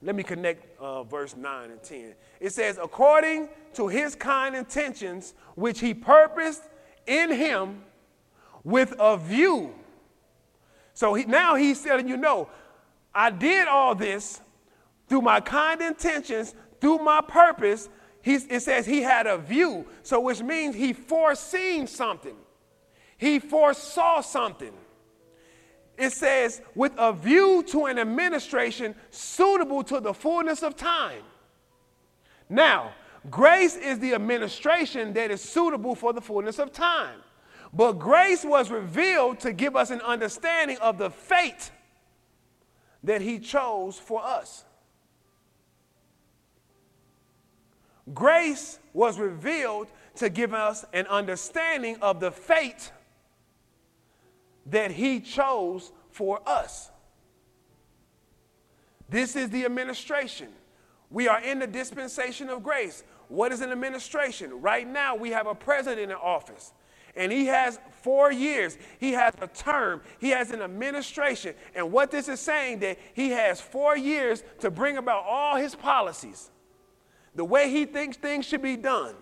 Let 0.02 0.16
me 0.16 0.24
connect 0.24 0.66
uh, 0.80 1.04
verse 1.04 1.36
9 1.36 1.70
and 1.70 1.80
10. 1.80 2.14
It 2.40 2.52
says, 2.52 2.78
according 2.82 3.48
to 3.74 3.86
his 3.86 4.16
kind 4.16 4.56
intentions, 4.56 5.34
which 5.54 5.78
he 5.78 5.94
purposed 5.94 6.64
in 7.06 7.30
him 7.30 7.82
with 8.64 8.94
a 8.98 9.16
view. 9.16 9.72
So 10.94 11.14
he, 11.14 11.24
now 11.24 11.54
he's 11.54 11.80
telling 11.80 12.08
you, 12.08 12.16
no, 12.16 12.48
I 13.14 13.30
did 13.30 13.68
all 13.68 13.94
this 13.94 14.40
through 15.08 15.22
my 15.22 15.40
kind 15.40 15.80
intentions, 15.82 16.54
through 16.80 16.98
my 16.98 17.20
purpose. 17.20 17.88
He's, 18.22 18.46
it 18.46 18.60
says 18.60 18.86
he 18.86 19.02
had 19.02 19.26
a 19.26 19.36
view, 19.36 19.86
so 20.02 20.20
which 20.20 20.42
means 20.42 20.74
he 20.74 20.92
foreseen 20.92 21.86
something. 21.86 22.36
He 23.18 23.38
foresaw 23.38 24.20
something. 24.20 24.72
It 25.98 26.10
says, 26.10 26.62
with 26.74 26.92
a 26.96 27.12
view 27.12 27.62
to 27.68 27.86
an 27.86 27.98
administration 27.98 28.94
suitable 29.10 29.84
to 29.84 30.00
the 30.00 30.14
fullness 30.14 30.62
of 30.62 30.76
time. 30.76 31.22
Now, 32.48 32.92
grace 33.30 33.76
is 33.76 33.98
the 33.98 34.14
administration 34.14 35.12
that 35.12 35.30
is 35.30 35.42
suitable 35.42 35.94
for 35.94 36.12
the 36.12 36.20
fullness 36.20 36.58
of 36.58 36.72
time. 36.72 37.20
But 37.72 37.92
grace 37.92 38.44
was 38.44 38.70
revealed 38.70 39.40
to 39.40 39.52
give 39.52 39.76
us 39.76 39.90
an 39.90 40.00
understanding 40.00 40.78
of 40.78 40.98
the 40.98 41.10
fate 41.10 41.70
that 43.04 43.20
He 43.20 43.38
chose 43.38 43.98
for 43.98 44.22
us. 44.24 44.64
Grace 48.12 48.78
was 48.92 49.18
revealed 49.18 49.88
to 50.16 50.28
give 50.28 50.52
us 50.52 50.84
an 50.92 51.06
understanding 51.06 51.96
of 52.02 52.20
the 52.20 52.30
fate 52.30 52.90
that 54.66 54.90
He 54.90 55.20
chose 55.20 55.92
for 56.10 56.40
us. 56.46 56.90
This 59.08 59.36
is 59.36 59.50
the 59.50 59.64
administration. 59.64 60.48
We 61.10 61.28
are 61.28 61.40
in 61.40 61.58
the 61.58 61.66
dispensation 61.66 62.48
of 62.48 62.62
grace. 62.62 63.04
What 63.28 63.52
is 63.52 63.60
an 63.60 63.70
administration? 63.70 64.60
Right 64.60 64.88
now, 64.88 65.14
we 65.14 65.30
have 65.30 65.46
a 65.46 65.54
president 65.54 66.10
in 66.10 66.16
office. 66.16 66.72
And 67.14 67.30
he 67.30 67.46
has 67.46 67.78
four 68.02 68.32
years. 68.32 68.78
He 68.98 69.12
has 69.12 69.34
a 69.40 69.46
term. 69.46 70.00
He 70.18 70.30
has 70.30 70.50
an 70.50 70.62
administration. 70.62 71.54
And 71.74 71.92
what 71.92 72.10
this 72.10 72.28
is 72.28 72.40
saying 72.40 72.80
that 72.80 72.98
he 73.14 73.30
has 73.30 73.60
four 73.60 73.96
years 73.96 74.42
to 74.60 74.70
bring 74.70 74.96
about 74.96 75.24
all 75.24 75.56
his 75.56 75.74
policies, 75.74 76.50
the 77.34 77.44
way 77.44 77.70
he 77.70 77.84
thinks 77.84 78.16
things 78.16 78.46
should 78.46 78.62
be 78.62 78.76
done. 78.76 79.14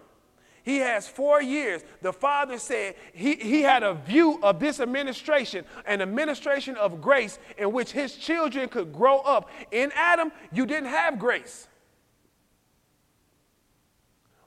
He 0.63 0.77
has 0.79 1.09
four 1.09 1.41
years. 1.41 1.83
The 2.03 2.13
father 2.13 2.59
said 2.59 2.95
he, 3.13 3.35
he 3.35 3.63
had 3.63 3.83
a 3.83 3.95
view 3.95 4.39
of 4.43 4.61
this 4.61 4.79
administration, 4.79 5.65
an 5.87 6.03
administration 6.03 6.77
of 6.77 7.01
grace 7.01 7.39
in 7.57 7.73
which 7.73 7.93
his 7.93 8.15
children 8.15 8.69
could 8.69 8.93
grow 8.93 9.19
up. 9.21 9.51
In 9.71 9.91
Adam, 9.95 10.31
you 10.53 10.67
didn't 10.67 10.91
have 10.91 11.19
grace. 11.19 11.67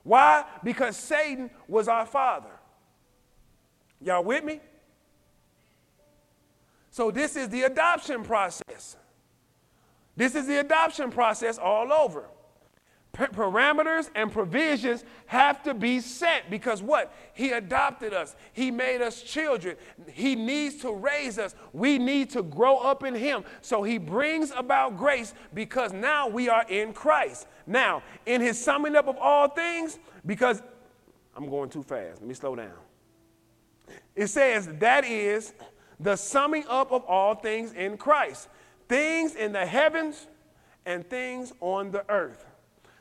Why? 0.03 0.45
Because 0.63 0.95
Satan 0.97 1.49
was 1.67 1.87
our 1.87 2.05
father. 2.05 2.51
Y'all 4.03 4.23
with 4.23 4.43
me? 4.43 4.59
So, 6.91 7.09
this 7.09 7.35
is 7.35 7.49
the 7.49 7.63
adoption 7.63 8.23
process. 8.23 8.97
This 10.15 10.35
is 10.35 10.45
the 10.45 10.59
adoption 10.59 11.09
process 11.09 11.57
all 11.57 11.91
over. 11.91 12.25
Parameters 13.13 14.09
and 14.15 14.31
provisions 14.31 15.03
have 15.27 15.61
to 15.63 15.75
be 15.75 15.99
set 15.99 16.49
because 16.49 16.81
what? 16.81 17.13
He 17.33 17.51
adopted 17.51 18.11
us. 18.11 18.35
He 18.53 18.71
made 18.71 19.01
us 19.01 19.21
children. 19.21 19.75
He 20.11 20.35
needs 20.35 20.77
to 20.77 20.91
raise 20.91 21.37
us. 21.37 21.53
We 21.73 21.99
need 21.99 22.31
to 22.31 22.41
grow 22.41 22.77
up 22.77 23.03
in 23.03 23.13
Him. 23.13 23.43
So 23.61 23.83
He 23.83 23.99
brings 23.99 24.51
about 24.51 24.97
grace 24.97 25.35
because 25.53 25.93
now 25.93 26.27
we 26.27 26.49
are 26.49 26.65
in 26.67 26.91
Christ. 26.91 27.47
Now, 27.67 28.01
in 28.25 28.41
His 28.41 28.59
summing 28.59 28.95
up 28.95 29.07
of 29.07 29.17
all 29.17 29.47
things, 29.47 29.99
because 30.25 30.63
I'm 31.35 31.47
going 31.47 31.69
too 31.69 31.83
fast, 31.83 32.19
let 32.19 32.27
me 32.27 32.33
slow 32.33 32.55
down. 32.55 32.82
It 34.15 34.27
says, 34.27 34.69
that 34.79 35.05
is 35.05 35.53
the 35.99 36.15
summing 36.15 36.65
up 36.67 36.91
of 36.91 37.03
all 37.05 37.35
things 37.35 37.73
in 37.73 37.97
Christ, 37.97 38.47
things 38.87 39.35
in 39.35 39.53
the 39.53 39.65
heavens 39.65 40.27
and 40.85 41.09
things 41.09 41.53
on 41.59 41.91
the 41.91 42.05
earth. 42.09 42.45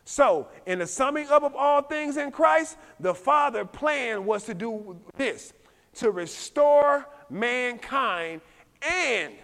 So, 0.04 0.48
in 0.66 0.80
the 0.80 0.86
summing 0.86 1.28
up 1.28 1.42
of 1.42 1.54
all 1.54 1.82
things 1.82 2.16
in 2.16 2.32
Christ, 2.32 2.76
the 2.98 3.14
Father 3.14 3.64
plan 3.64 4.24
was 4.24 4.44
to 4.44 4.54
do 4.54 4.98
this 5.16 5.52
to 5.94 6.10
restore 6.10 7.06
mankind 7.30 8.40
and 8.82 9.34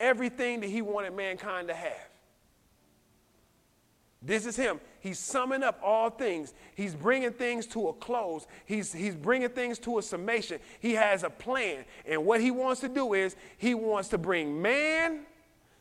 everything 0.00 0.60
that 0.60 0.70
He 0.70 0.82
wanted 0.82 1.14
mankind 1.14 1.68
to 1.68 1.74
have. 1.74 2.09
This 4.22 4.44
is 4.46 4.56
Him. 4.56 4.80
He's 5.00 5.18
summing 5.18 5.62
up 5.62 5.80
all 5.82 6.10
things. 6.10 6.52
He's 6.74 6.94
bringing 6.94 7.32
things 7.32 7.66
to 7.68 7.88
a 7.88 7.92
close. 7.94 8.46
He's, 8.66 8.92
he's 8.92 9.16
bringing 9.16 9.48
things 9.48 9.78
to 9.80 9.98
a 9.98 10.02
summation. 10.02 10.60
He 10.78 10.92
has 10.92 11.22
a 11.22 11.30
plan. 11.30 11.84
And 12.04 12.26
what 12.26 12.42
he 12.42 12.50
wants 12.50 12.82
to 12.82 12.88
do 12.88 13.14
is 13.14 13.34
he 13.56 13.74
wants 13.74 14.10
to 14.10 14.18
bring 14.18 14.60
man 14.60 15.20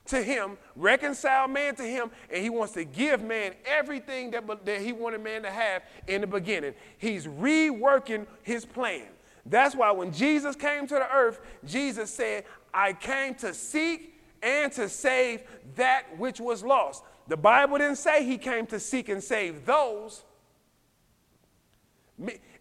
to 0.06 0.24
him, 0.24 0.58
reconcile 0.76 1.48
man 1.48 1.76
to 1.76 1.84
him, 1.84 2.10
and 2.32 2.42
he 2.42 2.50
wants 2.50 2.74
to 2.74 2.86
give 2.86 3.22
man 3.22 3.54
everything 3.66 4.32
that, 4.32 4.66
that 4.66 4.82
he 4.82 4.94
wanted 4.94 5.22
man 5.22 5.44
to 5.44 5.52
have 5.52 5.84
in 6.08 6.22
the 6.22 6.28
beginning. 6.28 6.74
He's 6.98 7.28
reworking 7.28 8.26
his 8.42 8.66
plan. 8.66 9.06
That's 9.46 9.76
why 9.76 9.92
when 9.92 10.12
Jesus 10.12 10.56
came 10.56 10.88
to 10.88 10.96
the 10.96 11.14
earth, 11.14 11.42
Jesus 11.66 12.10
said, 12.10 12.46
I 12.74 12.94
came 12.94 13.36
to 13.36 13.54
seek 13.54 14.20
and 14.42 14.72
to 14.74 14.88
save 14.88 15.42
that 15.76 16.18
which 16.18 16.40
was 16.40 16.64
lost. 16.64 17.04
The 17.30 17.38
Bible 17.38 17.78
didn't 17.78 17.98
say 17.98 18.26
he 18.26 18.40
came 18.40 18.66
to 18.68 18.80
seek 18.80 19.08
and 19.08 19.24
save 19.24 19.64
those. 19.64 20.24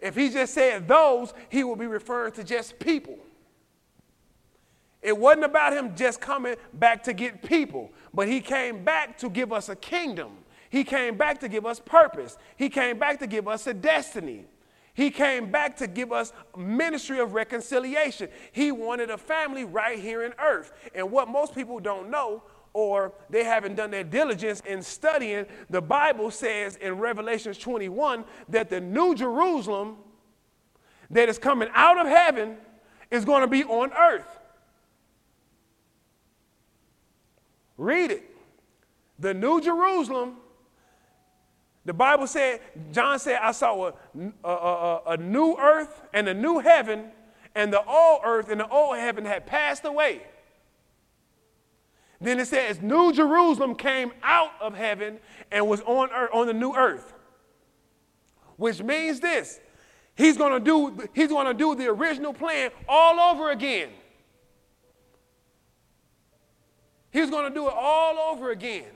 If 0.00 0.14
he 0.14 0.28
just 0.28 0.52
said 0.52 0.86
those, 0.86 1.32
he 1.48 1.64
would 1.64 1.78
be 1.78 1.86
referring 1.86 2.32
to 2.32 2.44
just 2.44 2.78
people. 2.78 3.18
It 5.00 5.16
wasn't 5.16 5.46
about 5.46 5.72
him 5.72 5.96
just 5.96 6.20
coming 6.20 6.56
back 6.74 7.02
to 7.04 7.14
get 7.14 7.42
people, 7.42 7.90
but 8.12 8.28
he 8.28 8.40
came 8.40 8.84
back 8.84 9.16
to 9.18 9.30
give 9.30 9.54
us 9.54 9.70
a 9.70 9.76
kingdom. 9.76 10.32
He 10.68 10.84
came 10.84 11.16
back 11.16 11.40
to 11.40 11.48
give 11.48 11.64
us 11.64 11.80
purpose. 11.80 12.36
He 12.56 12.68
came 12.68 12.98
back 12.98 13.20
to 13.20 13.26
give 13.26 13.48
us 13.48 13.66
a 13.66 13.72
destiny. 13.72 14.44
He 14.92 15.10
came 15.10 15.50
back 15.50 15.78
to 15.78 15.86
give 15.86 16.12
us 16.12 16.32
ministry 16.56 17.20
of 17.20 17.32
reconciliation. 17.32 18.28
He 18.52 18.70
wanted 18.70 19.08
a 19.08 19.16
family 19.16 19.64
right 19.64 19.98
here 19.98 20.24
in 20.24 20.34
earth. 20.38 20.72
And 20.94 21.10
what 21.10 21.28
most 21.28 21.54
people 21.54 21.80
don't 21.80 22.10
know 22.10 22.42
or 22.78 23.12
they 23.28 23.42
haven't 23.42 23.74
done 23.74 23.90
their 23.90 24.04
diligence 24.04 24.60
in 24.60 24.80
studying, 24.80 25.44
the 25.68 25.82
Bible 25.82 26.30
says 26.30 26.76
in 26.76 26.96
Revelations 26.96 27.58
21 27.58 28.24
that 28.50 28.70
the 28.70 28.80
new 28.80 29.16
Jerusalem 29.16 29.96
that 31.10 31.28
is 31.28 31.38
coming 31.38 31.68
out 31.74 31.98
of 31.98 32.06
heaven 32.06 32.56
is 33.10 33.24
going 33.24 33.40
to 33.40 33.48
be 33.48 33.64
on 33.64 33.92
earth. 33.94 34.38
Read 37.76 38.12
it. 38.12 38.30
The 39.18 39.34
new 39.34 39.60
Jerusalem, 39.60 40.36
the 41.84 41.94
Bible 41.94 42.28
said, 42.28 42.60
John 42.92 43.18
said, 43.18 43.40
I 43.42 43.50
saw 43.50 43.88
a, 43.88 43.94
a, 44.44 44.48
a, 44.48 45.02
a 45.08 45.16
new 45.16 45.56
earth 45.58 46.00
and 46.14 46.28
a 46.28 46.34
new 46.34 46.60
heaven, 46.60 47.10
and 47.56 47.72
the 47.72 47.84
old 47.84 48.20
earth 48.24 48.50
and 48.50 48.60
the 48.60 48.68
old 48.68 48.98
heaven 48.98 49.24
had 49.24 49.46
passed 49.46 49.84
away. 49.84 50.22
Then 52.20 52.40
it 52.40 52.46
says, 52.46 52.82
New 52.82 53.12
Jerusalem 53.12 53.74
came 53.74 54.12
out 54.22 54.50
of 54.60 54.74
heaven 54.74 55.18
and 55.52 55.68
was 55.68 55.80
on, 55.82 56.10
earth, 56.12 56.30
on 56.32 56.46
the 56.46 56.54
new 56.54 56.74
earth. 56.74 57.14
Which 58.56 58.82
means 58.82 59.20
this 59.20 59.60
He's 60.18 60.36
gonna 60.36 60.58
do, 60.58 61.08
he's 61.14 61.28
gonna 61.28 61.54
do 61.54 61.76
the 61.76 61.86
original 61.86 62.32
plan 62.32 62.72
all 62.88 63.20
over 63.20 63.52
again. 63.52 63.90
He's 67.12 67.30
gonna 67.30 67.54
do 67.54 67.68
it 67.68 67.72
all 67.72 68.18
over 68.32 68.50
again. 68.50 68.90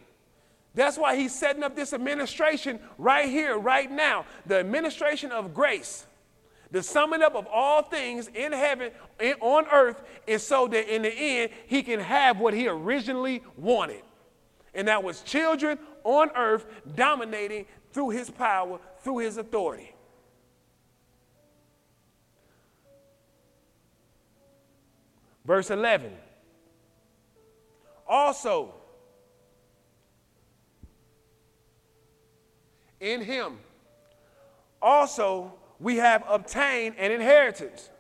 That's 0.75 0.99
why 0.99 1.15
he's 1.15 1.33
setting 1.33 1.63
up 1.63 1.77
this 1.77 1.93
administration 1.93 2.81
right 2.99 3.29
here, 3.29 3.57
right 3.57 3.89
now. 3.89 4.25
The 4.47 4.59
administration 4.59 5.31
of 5.31 5.55
grace. 5.55 6.07
The 6.73 6.83
summing 6.83 7.23
up 7.23 7.35
of 7.35 7.47
all 7.47 7.83
things 7.83 8.29
in 8.35 8.51
heaven, 8.51 8.93
and 9.21 9.37
on 9.41 9.67
earth, 9.71 10.03
is 10.27 10.43
so 10.43 10.67
that 10.69 10.93
in 10.93 11.03
the 11.03 11.13
end, 11.13 11.53
he 11.67 11.83
can 11.83 12.01
have 12.01 12.41
what 12.41 12.55
he 12.55 12.67
originally 12.67 13.43
wanted. 13.59 14.03
And 14.75 14.89
that 14.89 15.05
was 15.05 15.21
children 15.21 15.79
on 16.03 16.31
earth 16.35 16.65
dominating 16.97 17.67
through 17.93 18.11
his 18.11 18.31
power, 18.31 18.81
through 19.01 19.19
his 19.19 19.37
authority. 19.37 19.95
Verse 25.45 25.71
11. 25.71 26.11
Also, 28.09 28.73
in 32.99 33.21
him, 33.21 33.59
also 34.81 35.53
we 35.83 35.97
have 35.97 36.23
obtained 36.29 36.95
an 36.97 37.11
inheritance. 37.11 37.91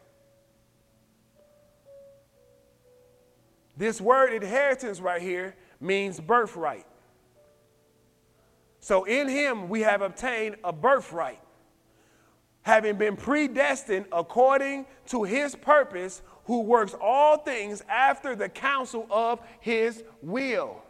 This 3.77 4.01
word 4.01 4.33
inheritance 4.33 5.01
right 5.01 5.21
here 5.21 5.57
means 5.81 6.21
birthright. 6.21 6.87
So 8.79 9.05
in 9.05 9.29
him 9.29 9.69
we 9.69 9.81
have 9.81 10.01
obtained 10.01 10.57
a 10.63 10.73
birthright, 10.73 11.41
having 12.63 12.97
been 12.97 13.17
predestined 13.17 14.07
according 14.13 14.87
to 15.07 15.25
his 15.25 15.57
purpose, 15.57 16.23
who 16.45 16.61
works 16.61 16.95
all 17.01 17.39
things 17.39 17.83
after 17.89 18.37
the 18.37 18.49
counsel 18.49 19.07
of 19.11 19.41
his 19.61 20.05
will. 20.23 20.83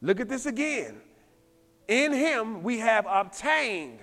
Look 0.00 0.20
at 0.20 0.28
this 0.28 0.46
again. 0.46 1.00
In 1.86 2.12
him 2.12 2.62
we 2.62 2.78
have 2.78 3.06
obtained 3.08 4.00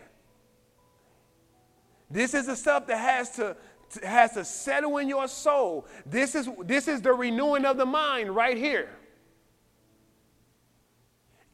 this 2.10 2.34
is 2.34 2.46
the 2.46 2.56
stuff 2.56 2.88
that 2.88 2.98
has 2.98 3.32
to, 3.32 3.56
has 4.04 4.34
to 4.34 4.46
settle 4.46 4.98
in 4.98 5.10
your 5.10 5.28
soul. 5.28 5.88
This 6.06 6.36
is, 6.36 6.50
this 6.64 6.88
is 6.88 7.02
the 7.02 7.14
renewing 7.14 7.66
of 7.66 7.78
the 7.78 7.86
mind 7.86 8.36
right 8.36 8.58
here. 8.58 8.90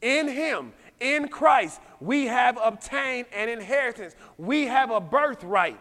In 0.00 0.28
Him, 0.28 0.72
in 1.00 1.28
Christ, 1.28 1.80
we 2.00 2.26
have 2.26 2.58
obtained 2.62 3.26
an 3.34 3.48
inheritance. 3.48 4.14
We 4.36 4.66
have 4.66 4.90
a 4.90 5.00
birthright. 5.00 5.78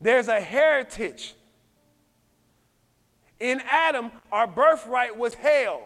There's 0.00 0.28
a 0.28 0.40
heritage. 0.40 1.34
In 3.40 3.60
Adam, 3.70 4.10
our 4.32 4.46
birthright 4.46 5.16
was 5.16 5.34
hell, 5.34 5.82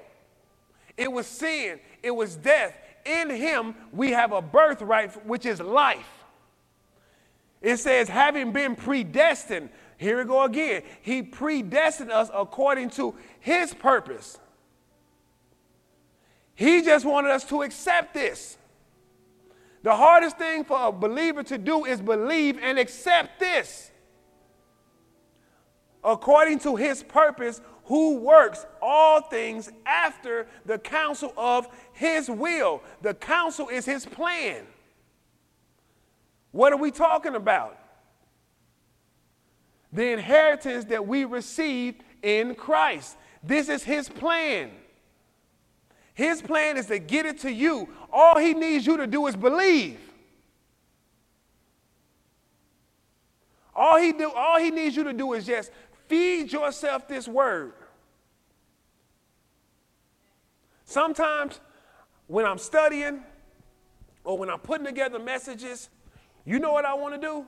it 0.96 1.10
was 1.10 1.26
sin, 1.26 1.80
it 2.02 2.10
was 2.10 2.36
death. 2.36 2.76
In 3.04 3.30
Him, 3.30 3.74
we 3.92 4.10
have 4.10 4.32
a 4.32 4.42
birthright, 4.42 5.26
which 5.26 5.46
is 5.46 5.60
life. 5.60 6.17
It 7.60 7.78
says, 7.78 8.08
having 8.08 8.52
been 8.52 8.76
predestined, 8.76 9.70
here 9.96 10.18
we 10.18 10.24
go 10.24 10.44
again. 10.44 10.82
He 11.02 11.22
predestined 11.22 12.12
us 12.12 12.30
according 12.32 12.90
to 12.90 13.14
his 13.40 13.74
purpose. 13.74 14.38
He 16.54 16.82
just 16.82 17.04
wanted 17.04 17.30
us 17.30 17.44
to 17.46 17.62
accept 17.62 18.14
this. 18.14 18.58
The 19.82 19.94
hardest 19.94 20.38
thing 20.38 20.64
for 20.64 20.88
a 20.88 20.92
believer 20.92 21.42
to 21.44 21.58
do 21.58 21.84
is 21.84 22.00
believe 22.00 22.58
and 22.60 22.78
accept 22.78 23.40
this. 23.40 23.90
According 26.04 26.60
to 26.60 26.76
his 26.76 27.02
purpose, 27.02 27.60
who 27.88 28.18
works 28.18 28.66
all 28.82 29.22
things 29.22 29.70
after 29.86 30.46
the 30.66 30.78
counsel 30.78 31.32
of 31.36 31.68
his 31.94 32.28
will. 32.28 32.82
The 33.00 33.14
counsel 33.14 33.68
is 33.68 33.86
his 33.86 34.04
plan. 34.04 34.66
What 36.52 36.72
are 36.72 36.76
we 36.76 36.90
talking 36.90 37.34
about? 37.34 37.78
The 39.92 40.12
inheritance 40.12 40.84
that 40.86 41.06
we 41.06 41.24
received 41.24 42.02
in 42.22 42.54
Christ. 42.54 43.16
This 43.42 43.68
is 43.68 43.82
His 43.82 44.08
plan. 44.08 44.70
His 46.14 46.42
plan 46.42 46.76
is 46.76 46.86
to 46.86 46.98
get 46.98 47.26
it 47.26 47.38
to 47.40 47.52
you. 47.52 47.88
All 48.12 48.38
He 48.38 48.54
needs 48.54 48.86
you 48.86 48.96
to 48.96 49.06
do 49.06 49.26
is 49.26 49.36
believe. 49.36 49.98
All 53.78 53.96
he, 53.96 54.10
do, 54.10 54.28
all 54.34 54.58
he 54.58 54.72
needs 54.72 54.96
you 54.96 55.04
to 55.04 55.12
do 55.12 55.34
is 55.34 55.46
just 55.46 55.70
feed 56.08 56.52
yourself 56.52 57.06
this 57.06 57.28
word. 57.28 57.74
Sometimes 60.84 61.60
when 62.26 62.44
I'm 62.44 62.58
studying 62.58 63.22
or 64.24 64.36
when 64.36 64.50
I'm 64.50 64.58
putting 64.58 64.84
together 64.84 65.20
messages, 65.20 65.90
you 66.48 66.58
know 66.58 66.72
what 66.72 66.86
I 66.86 66.94
want 66.94 67.14
to 67.14 67.20
do? 67.20 67.46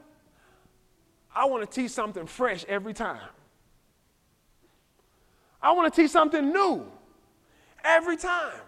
I 1.35 1.47
want 1.47 1.69
to 1.69 1.81
teach 1.81 1.91
something 1.91 2.27
fresh 2.27 2.67
every 2.69 2.93
time. 2.93 3.31
I 5.63 5.73
want 5.73 5.93
to 5.93 6.03
teach 6.03 6.11
something 6.11 6.51
new 6.51 6.85
every 7.83 8.19
time. 8.19 8.61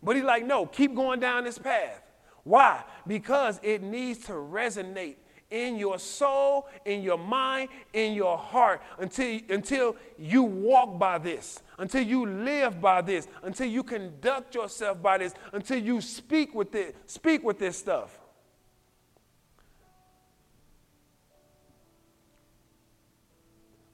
But 0.00 0.14
he's 0.14 0.24
like, 0.24 0.46
no, 0.46 0.64
keep 0.64 0.94
going 0.94 1.18
down 1.18 1.42
this 1.42 1.58
path. 1.58 2.02
Why? 2.44 2.84
Because 3.04 3.58
it 3.64 3.82
needs 3.82 4.20
to 4.26 4.32
resonate 4.32 5.16
in 5.50 5.76
your 5.76 5.98
soul, 5.98 6.68
in 6.84 7.02
your 7.02 7.18
mind, 7.18 7.70
in 7.92 8.14
your 8.14 8.38
heart 8.38 8.80
until, 9.00 9.40
until 9.48 9.96
you 10.16 10.44
walk 10.44 11.00
by 11.00 11.18
this, 11.18 11.62
until 11.78 12.02
you 12.02 12.26
live 12.26 12.80
by 12.80 13.02
this, 13.02 13.26
until 13.42 13.66
you 13.66 13.82
conduct 13.82 14.54
yourself 14.54 15.02
by 15.02 15.18
this, 15.18 15.34
until 15.52 15.78
you 15.78 16.00
speak 16.00 16.54
with 16.54 16.76
it, 16.76 16.94
speak 17.06 17.42
with 17.42 17.58
this 17.58 17.76
stuff. 17.76 18.19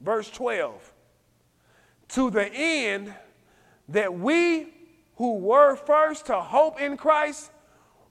Verse 0.07 0.31
12. 0.31 0.93
To 2.11 2.31
the 2.31 2.47
end 2.47 3.13
that 3.89 4.15
we 4.15 4.69
who 5.17 5.35
were 5.35 5.75
first 5.75 6.27
to 6.27 6.41
hope 6.41 6.81
in 6.81 6.97
Christ 6.97 7.51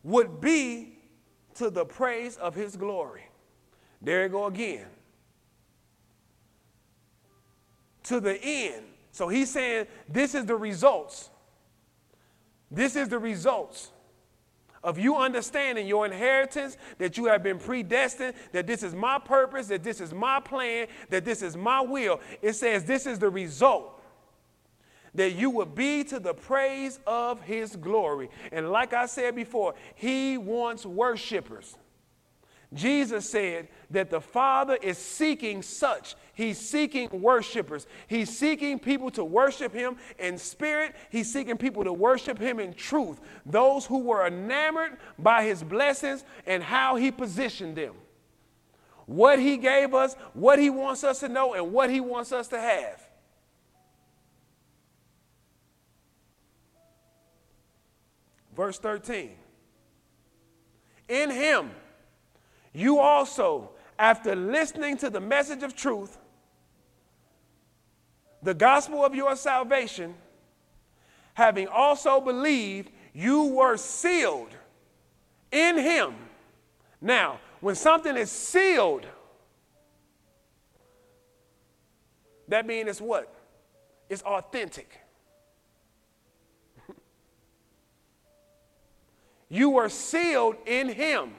would 0.03 0.41
be 0.41 0.99
to 1.55 1.69
the 1.69 1.85
praise 1.85 2.35
of 2.35 2.53
his 2.53 2.75
glory. 2.75 3.23
There 4.01 4.23
you 4.23 4.29
go 4.29 4.45
again. 4.45 4.87
To 8.03 8.19
the 8.19 8.37
end. 8.43 8.83
So 9.11 9.29
he's 9.29 9.49
saying 9.49 9.87
this 10.09 10.35
is 10.35 10.45
the 10.45 10.55
results. 10.57 11.29
This 12.69 12.97
is 12.97 13.07
the 13.07 13.19
results 13.19 13.91
of 14.85 14.99
you 14.99 15.17
understanding 15.17 15.87
your 15.87 16.05
inheritance, 16.05 16.77
that 16.99 17.17
you 17.17 17.25
have 17.25 17.41
been 17.41 17.57
predestined, 17.57 18.35
that 18.51 18.67
this 18.67 18.83
is 18.83 18.93
my 18.93 19.17
purpose, 19.17 19.67
that 19.67 19.83
this 19.83 19.99
is 19.99 20.13
my 20.13 20.39
plan, 20.39 20.87
that 21.09 21.25
this 21.25 21.41
is 21.41 21.57
my 21.57 21.81
will. 21.81 22.21
It 22.41 22.53
says 22.53 22.85
this 22.85 23.07
is 23.07 23.19
the 23.19 23.29
result 23.29 23.91
that 25.15 25.33
you 25.33 25.49
will 25.49 25.65
be 25.65 26.03
to 26.03 26.19
the 26.19 26.33
praise 26.33 26.99
of 27.07 27.41
his 27.41 27.75
glory. 27.75 28.29
And 28.51 28.69
like 28.69 28.93
I 28.93 29.05
said 29.07 29.35
before, 29.35 29.73
he 29.95 30.37
wants 30.37 30.85
worshipers. 30.85 31.75
Jesus 32.75 33.29
said 33.29 33.69
that 33.91 34.09
the 34.09 34.19
Father 34.19 34.77
is 34.81 34.97
seeking 34.97 35.61
such. 35.61 36.15
He's 36.33 36.59
seeking 36.59 37.09
worshipers. 37.21 37.87
He's 38.07 38.37
seeking 38.37 38.77
people 38.79 39.09
to 39.11 39.23
worship 39.23 39.73
Him 39.73 39.95
in 40.19 40.37
spirit. 40.37 40.93
He's 41.09 41.31
seeking 41.31 41.57
people 41.57 41.85
to 41.85 41.93
worship 41.93 42.37
Him 42.37 42.59
in 42.59 42.73
truth. 42.73 43.21
Those 43.45 43.85
who 43.85 43.99
were 43.99 44.27
enamored 44.27 44.97
by 45.17 45.45
His 45.45 45.63
blessings 45.63 46.25
and 46.45 46.61
how 46.61 46.97
He 46.97 47.11
positioned 47.11 47.77
them. 47.77 47.93
What 49.05 49.39
He 49.39 49.55
gave 49.55 49.93
us, 49.93 50.15
what 50.33 50.59
He 50.59 50.69
wants 50.69 51.05
us 51.05 51.21
to 51.21 51.29
know, 51.29 51.53
and 51.53 51.71
what 51.71 51.89
He 51.89 52.01
wants 52.01 52.33
us 52.33 52.49
to 52.49 52.59
have. 52.59 53.01
Verse 58.55 58.79
13. 58.79 59.31
In 61.07 61.29
Him, 61.29 61.71
you 62.75 62.99
also, 62.99 63.69
after 63.97 64.35
listening 64.35 64.97
to 64.97 65.09
the 65.09 65.21
message 65.21 65.63
of 65.63 65.73
truth, 65.75 66.17
the 68.43 68.53
gospel 68.53 69.03
of 69.03 69.15
your 69.15 69.37
salvation, 69.37 70.13
having 71.35 71.69
also 71.69 72.19
believed, 72.19 72.91
you 73.13 73.45
were 73.45 73.77
sealed 73.77 74.49
in 75.53 75.77
him. 75.77 76.15
Now, 76.99 77.39
when 77.61 77.75
something 77.75 78.17
is 78.17 78.29
sealed, 78.29 79.05
that 82.49 82.67
means 82.67 82.89
it's 82.89 82.99
what? 82.99 83.33
It's 84.09 84.21
authentic. 84.23 84.99
you 89.49 89.69
were 89.69 89.87
sealed 89.87 90.57
in 90.65 90.89
him 90.89 91.35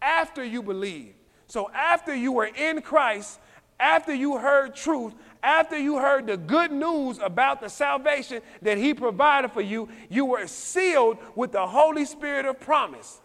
after 0.00 0.44
you 0.44 0.62
believe. 0.62 1.14
So 1.46 1.70
after 1.72 2.14
you 2.14 2.32
were 2.32 2.46
in 2.46 2.82
Christ, 2.82 3.38
after 3.78 4.14
you 4.14 4.38
heard 4.38 4.74
truth, 4.74 5.14
after 5.42 5.78
you 5.78 5.98
heard 5.98 6.26
the 6.26 6.36
good 6.36 6.72
news 6.72 7.18
about 7.18 7.60
the 7.60 7.68
salvation 7.68 8.42
that 8.62 8.78
He 8.78 8.94
provided 8.94 9.52
for 9.52 9.60
you, 9.60 9.88
you 10.08 10.24
were 10.24 10.46
sealed 10.46 11.18
with 11.34 11.52
the 11.52 11.66
Holy 11.66 12.04
Spirit 12.04 12.46
of 12.46 12.58
promise. 12.58 13.20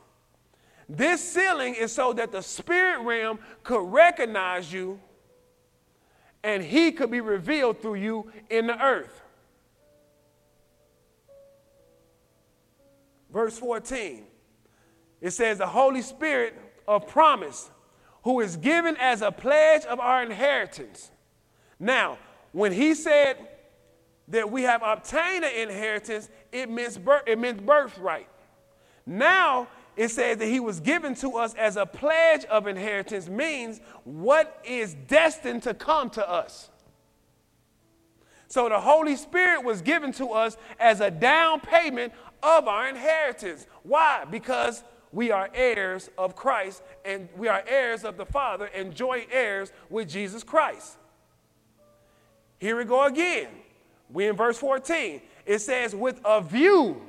This 0.88 1.21
sealing 1.21 1.75
is 1.75 1.91
so 1.91 2.13
that 2.13 2.31
the 2.31 2.41
spirit 2.41 3.01
realm 3.01 3.39
could 3.63 3.91
recognize 3.91 4.71
you 4.71 4.99
and 6.43 6.62
He 6.62 6.91
could 6.91 7.10
be 7.10 7.21
revealed 7.21 7.81
through 7.81 7.95
you 7.95 8.31
in 8.49 8.67
the 8.67 8.84
earth. 8.84 9.21
Verse 13.31 13.57
14 13.57 14.25
it 15.21 15.31
says, 15.31 15.60
The 15.60 15.67
Holy 15.67 16.01
Spirit 16.01 16.60
of 16.88 17.07
promise, 17.07 17.69
who 18.23 18.39
is 18.39 18.57
given 18.57 18.97
as 18.97 19.21
a 19.21 19.31
pledge 19.31 19.86
of 19.86 19.99
our 19.99 20.23
inheritance. 20.23 21.12
Now, 21.79 22.17
when 22.51 22.71
he 22.71 22.93
said 22.93 23.38
that 24.27 24.51
we 24.51 24.63
have 24.63 24.81
obtained 24.84 25.45
an 25.45 25.69
inheritance, 25.69 26.29
it 26.51 26.69
means, 26.69 26.97
birth, 26.97 27.23
it 27.27 27.39
means 27.39 27.62
birthright. 27.62 28.27
Now, 29.05 29.67
it 29.95 30.10
says 30.10 30.38
that 30.38 30.47
he 30.47 30.60
was 30.60 30.79
given 30.79 31.15
to 31.15 31.38
us 31.38 31.53
as 31.55 31.75
a 31.75 31.86
pledge 31.86 32.45
of 32.45 32.67
inheritance, 32.67 33.27
means 33.27 33.81
what 34.03 34.60
is 34.63 34.93
destined 35.07 35.63
to 35.63 35.73
come 35.73 36.10
to 36.12 36.29
us. 36.29 36.69
So 38.47 38.67
the 38.67 38.79
Holy 38.79 39.15
Spirit 39.15 39.63
was 39.63 39.81
given 39.81 40.12
to 40.13 40.31
us 40.31 40.57
as 40.79 40.99
a 40.99 41.10
down 41.10 41.62
payment 41.62 42.13
of 42.43 42.67
our 42.67 42.89
inheritance. 42.89 43.65
Why? 43.84 44.25
Because 44.29 44.84
we 45.12 45.32
are 45.32 45.50
heirs 45.54 46.10
of 46.17 46.36
Christ 46.36 46.84
and 47.04 47.28
we 47.36 47.47
are 47.47 47.63
heirs 47.67 48.04
of 48.04 48.17
the 48.17 48.26
Father 48.26 48.65
and 48.74 48.95
joint 48.95 49.28
heirs 49.32 49.71
with 49.89 50.10
Jesus 50.10 50.43
Christ. 50.43 50.97
Here 52.60 52.78
we 52.78 52.86
go 52.86 53.06
again. 53.06 53.47
We 54.12 54.28
in 54.28 54.36
verse 54.36 54.58
14. 54.58 55.21
It 55.45 55.60
says, 55.60 55.95
with 55.95 56.21
a 56.24 56.41
view, 56.41 57.02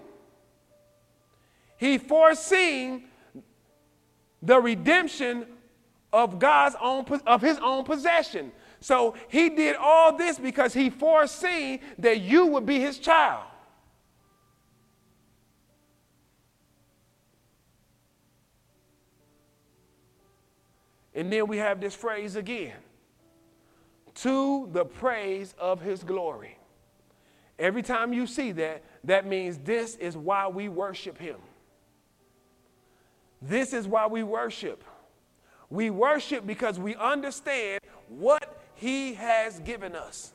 he 1.76 1.98
foreseen 1.98 3.04
the 4.40 4.58
redemption 4.60 5.46
of 6.12 6.38
God's 6.38 6.76
own 6.80 7.04
of 7.26 7.40
his 7.40 7.58
own 7.58 7.84
possession. 7.84 8.52
So 8.80 9.14
he 9.28 9.48
did 9.48 9.76
all 9.76 10.16
this 10.16 10.38
because 10.38 10.74
he 10.74 10.90
foreseen 10.90 11.80
that 11.98 12.20
you 12.20 12.46
would 12.46 12.66
be 12.66 12.80
his 12.80 12.98
child. 12.98 13.44
And 21.14 21.32
then 21.32 21.46
we 21.46 21.58
have 21.58 21.80
this 21.80 21.94
phrase 21.94 22.36
again 22.36 22.76
to 24.14 24.68
the 24.72 24.84
praise 24.84 25.54
of 25.58 25.80
his 25.80 26.02
glory. 26.04 26.58
Every 27.58 27.82
time 27.82 28.12
you 28.12 28.26
see 28.26 28.52
that, 28.52 28.82
that 29.04 29.26
means 29.26 29.58
this 29.58 29.96
is 29.96 30.16
why 30.16 30.48
we 30.48 30.68
worship 30.68 31.18
him. 31.18 31.36
This 33.40 33.72
is 33.72 33.86
why 33.86 34.06
we 34.06 34.22
worship. 34.22 34.84
We 35.68 35.90
worship 35.90 36.46
because 36.46 36.78
we 36.78 36.94
understand 36.96 37.80
what 38.08 38.62
he 38.74 39.14
has 39.14 39.58
given 39.60 39.94
us. 39.94 40.32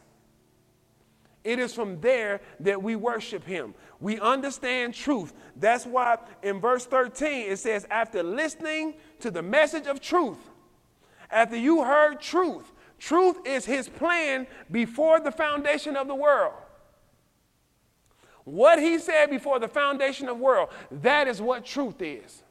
It 1.44 1.60
is 1.60 1.74
from 1.74 2.02
there 2.02 2.42
that 2.60 2.82
we 2.82 2.96
worship 2.96 3.44
him. 3.46 3.74
We 4.02 4.20
understand 4.20 4.94
truth. 4.94 5.34
That's 5.56 5.86
why 5.86 6.18
in 6.44 6.60
verse 6.60 6.86
13 6.86 7.52
it 7.52 7.58
says, 7.60 7.88
after 7.90 8.22
listening 8.22 8.96
to 9.22 9.32
the 9.32 9.42
message 9.42 9.88
of 9.88 10.02
truth, 10.02 10.40
after 11.30 11.58
you 11.58 11.84
heard 11.84 12.22
truth, 12.22 12.72
truth 13.00 13.38
is 13.46 13.66
his 13.66 13.90
plan 13.90 14.48
before 14.72 15.20
the 15.20 15.32
foundation 15.32 15.96
of 15.96 16.08
the 16.08 16.16
world. 16.16 16.54
What 18.44 18.80
he 18.80 18.98
said 18.98 19.30
before 19.30 19.60
the 19.60 19.68
foundation 19.68 20.30
of 20.30 20.38
the 20.38 20.44
world, 20.44 20.70
that 20.90 21.28
is 21.28 21.42
what 21.42 21.66
truth 21.66 22.02
is. 22.02 22.44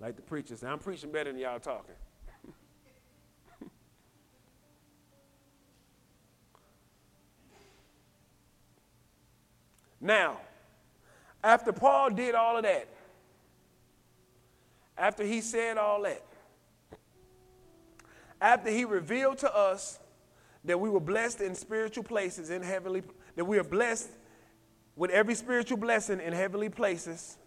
Like 0.00 0.16
the 0.16 0.22
preacher 0.22 0.56
said, 0.56 0.70
I'm 0.70 0.78
preaching 0.78 1.10
better 1.10 1.32
than 1.32 1.40
y'all 1.40 1.58
talking. 1.58 1.94
now, 10.00 10.38
after 11.46 11.72
Paul 11.72 12.10
did 12.10 12.34
all 12.34 12.56
of 12.56 12.64
that, 12.64 12.88
after 14.98 15.22
he 15.22 15.40
said 15.40 15.78
all 15.78 16.02
that, 16.02 16.24
after 18.40 18.68
he 18.68 18.84
revealed 18.84 19.38
to 19.38 19.56
us 19.56 20.00
that 20.64 20.80
we 20.80 20.90
were 20.90 20.98
blessed 20.98 21.40
in 21.40 21.54
spiritual 21.54 22.02
places 22.02 22.50
in 22.50 22.62
heavenly, 22.62 23.04
that 23.36 23.44
we 23.44 23.60
are 23.60 23.64
blessed 23.64 24.10
with 24.96 25.12
every 25.12 25.36
spiritual 25.36 25.76
blessing 25.76 26.18
in 26.18 26.32
heavenly 26.32 26.68
places 26.68 27.38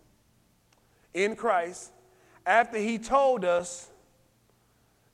in 1.13 1.35
Christ, 1.35 1.91
after 2.45 2.77
he 2.77 2.97
told 2.99 3.43
us 3.43 3.89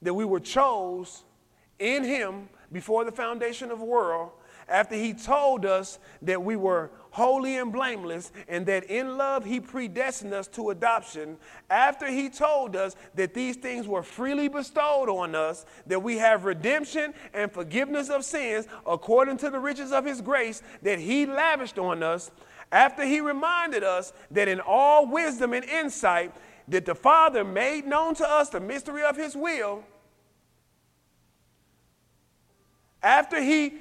that 0.03 0.13
we 0.13 0.25
were 0.25 0.39
chose 0.39 1.23
in 1.79 2.03
him 2.03 2.49
before 2.71 3.03
the 3.03 3.11
foundation 3.11 3.71
of 3.71 3.79
the 3.79 3.85
world, 3.85 4.29
after 4.67 4.95
he 4.95 5.13
told 5.13 5.65
us 5.65 5.97
that 6.21 6.43
we 6.43 6.55
were 6.55 6.91
holy 7.15 7.55
and 7.55 7.71
blameless, 7.71 8.33
and 8.49 8.65
that 8.65 8.83
in 8.83 9.15
love 9.15 9.45
he 9.45 9.57
predestined 9.57 10.33
us 10.33 10.49
to 10.49 10.69
adoption, 10.69 11.37
after 11.69 12.07
he 12.07 12.27
told 12.27 12.75
us 12.75 12.93
that 13.13 13.33
these 13.33 13.55
things 13.55 13.87
were 13.87 14.03
freely 14.03 14.49
bestowed 14.49 15.07
on 15.07 15.33
us, 15.33 15.65
that 15.87 16.03
we 16.03 16.17
have 16.17 16.43
redemption 16.43 17.13
and 17.33 17.49
forgiveness 17.49 18.09
of 18.09 18.25
sins 18.25 18.67
according 18.85 19.37
to 19.37 19.49
the 19.49 19.57
riches 19.57 19.93
of 19.93 20.03
his 20.03 20.19
grace 20.19 20.61
that 20.81 20.99
he 20.99 21.25
lavished 21.25 21.79
on 21.79 22.03
us, 22.03 22.31
after 22.73 23.05
he 23.05 23.21
reminded 23.21 23.81
us 23.81 24.11
that 24.31 24.49
in 24.49 24.59
all 24.59 25.07
wisdom 25.07 25.53
and 25.53 25.63
insight, 25.63 26.33
that 26.67 26.85
the 26.85 26.95
Father 26.95 27.45
made 27.45 27.87
known 27.87 28.13
to 28.15 28.29
us 28.29 28.49
the 28.49 28.59
mystery 28.59 29.03
of 29.03 29.15
his 29.15 29.37
will, 29.37 29.85
after 33.01 33.41
he 33.41 33.75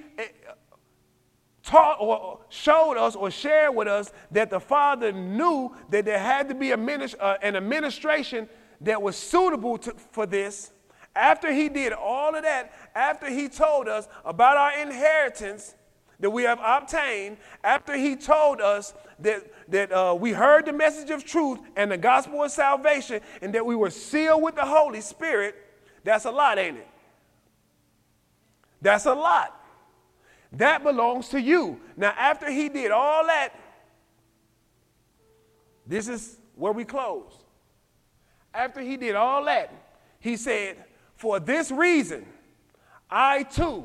taught 1.64 1.96
or 1.98 2.40
showed 2.48 2.96
us 2.96 3.16
or 3.16 3.30
shared 3.30 3.74
with 3.74 3.88
us 3.88 4.12
that 4.30 4.50
the 4.50 4.60
Father 4.60 5.12
knew 5.12 5.74
that 5.90 6.04
there 6.04 6.18
had 6.18 6.48
to 6.48 6.54
be 6.54 6.72
a 6.72 6.76
ministry, 6.76 7.18
uh, 7.20 7.36
an 7.42 7.56
administration 7.56 8.48
that 8.82 9.00
was 9.00 9.16
suitable 9.16 9.78
to, 9.78 9.94
for 10.12 10.26
this. 10.26 10.70
After 11.16 11.52
he 11.52 11.68
did 11.68 11.92
all 11.92 12.34
of 12.34 12.42
that, 12.42 12.72
after 12.94 13.30
he 13.30 13.48
told 13.48 13.88
us 13.88 14.08
about 14.24 14.56
our 14.56 14.78
inheritance, 14.78 15.74
that 16.20 16.30
we 16.30 16.44
have 16.44 16.60
obtained 16.64 17.36
after 17.62 17.96
he 17.96 18.16
told 18.16 18.60
us 18.60 18.94
that, 19.18 19.42
that 19.68 19.92
uh, 19.92 20.16
we 20.18 20.32
heard 20.32 20.64
the 20.66 20.72
message 20.72 21.10
of 21.10 21.24
truth 21.24 21.58
and 21.76 21.90
the 21.90 21.98
gospel 21.98 22.42
of 22.42 22.50
salvation 22.50 23.20
and 23.42 23.54
that 23.54 23.66
we 23.66 23.74
were 23.74 23.90
sealed 23.90 24.42
with 24.42 24.54
the 24.54 24.64
Holy 24.64 25.00
Spirit, 25.00 25.54
that's 26.04 26.24
a 26.24 26.30
lot, 26.30 26.58
ain't 26.58 26.78
it? 26.78 26.88
That's 28.80 29.06
a 29.06 29.14
lot. 29.14 29.60
That 30.56 30.84
belongs 30.84 31.28
to 31.30 31.40
you. 31.40 31.80
Now, 31.96 32.14
after 32.16 32.50
he 32.50 32.68
did 32.68 32.90
all 32.90 33.26
that, 33.26 33.50
this 35.86 36.08
is 36.08 36.38
where 36.54 36.72
we 36.72 36.84
close. 36.84 37.32
After 38.52 38.80
he 38.80 38.96
did 38.96 39.16
all 39.16 39.44
that, 39.46 39.72
he 40.20 40.36
said, 40.36 40.76
For 41.16 41.40
this 41.40 41.70
reason, 41.70 42.24
I 43.10 43.42
too, 43.42 43.84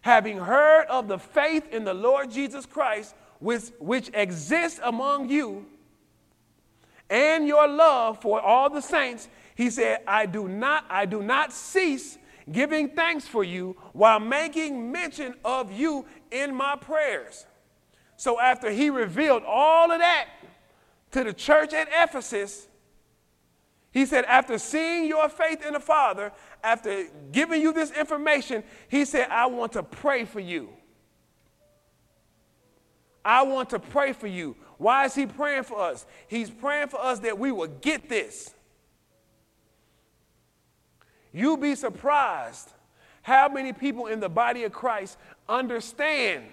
having 0.00 0.38
heard 0.38 0.86
of 0.88 1.08
the 1.08 1.18
faith 1.18 1.72
in 1.72 1.84
the 1.84 1.94
Lord 1.94 2.30
Jesus 2.30 2.66
Christ, 2.66 3.14
which, 3.38 3.70
which 3.78 4.10
exists 4.14 4.80
among 4.82 5.28
you, 5.28 5.66
and 7.08 7.46
your 7.46 7.68
love 7.68 8.20
for 8.20 8.40
all 8.40 8.68
the 8.68 8.82
saints, 8.82 9.28
he 9.54 9.70
said, 9.70 10.00
I 10.08 10.26
do 10.26 10.48
not, 10.48 10.84
I 10.90 11.06
do 11.06 11.22
not 11.22 11.52
cease 11.52 12.18
giving 12.50 12.90
thanks 12.90 13.26
for 13.26 13.44
you 13.44 13.76
while 13.92 14.20
making 14.20 14.92
mention 14.92 15.34
of 15.44 15.72
you 15.72 16.06
in 16.30 16.54
my 16.54 16.76
prayers. 16.76 17.46
So 18.16 18.40
after 18.40 18.70
he 18.70 18.90
revealed 18.90 19.42
all 19.46 19.90
of 19.90 19.98
that 19.98 20.28
to 21.12 21.24
the 21.24 21.32
church 21.32 21.74
at 21.74 21.88
Ephesus, 21.92 22.68
he 23.90 24.04
said, 24.04 24.24
after 24.26 24.58
seeing 24.58 25.06
your 25.06 25.28
faith 25.28 25.64
in 25.64 25.72
the 25.72 25.80
Father, 25.80 26.32
after 26.62 27.04
giving 27.32 27.62
you 27.62 27.72
this 27.72 27.90
information, 27.90 28.62
he 28.88 29.04
said, 29.04 29.28
I 29.30 29.46
want 29.46 29.72
to 29.72 29.82
pray 29.82 30.24
for 30.24 30.40
you. 30.40 30.68
I 33.24 33.42
want 33.42 33.70
to 33.70 33.78
pray 33.78 34.12
for 34.12 34.26
you. 34.26 34.54
Why 34.78 35.06
is 35.06 35.14
he 35.14 35.26
praying 35.26 35.64
for 35.64 35.80
us? 35.80 36.06
He's 36.28 36.50
praying 36.50 36.88
for 36.88 37.00
us 37.00 37.20
that 37.20 37.38
we 37.38 37.50
will 37.52 37.68
get 37.68 38.08
this. 38.08 38.54
You'll 41.36 41.58
be 41.58 41.74
surprised 41.74 42.72
how 43.20 43.50
many 43.50 43.74
people 43.74 44.06
in 44.06 44.20
the 44.20 44.28
body 44.30 44.64
of 44.64 44.72
Christ 44.72 45.18
understand 45.46 46.44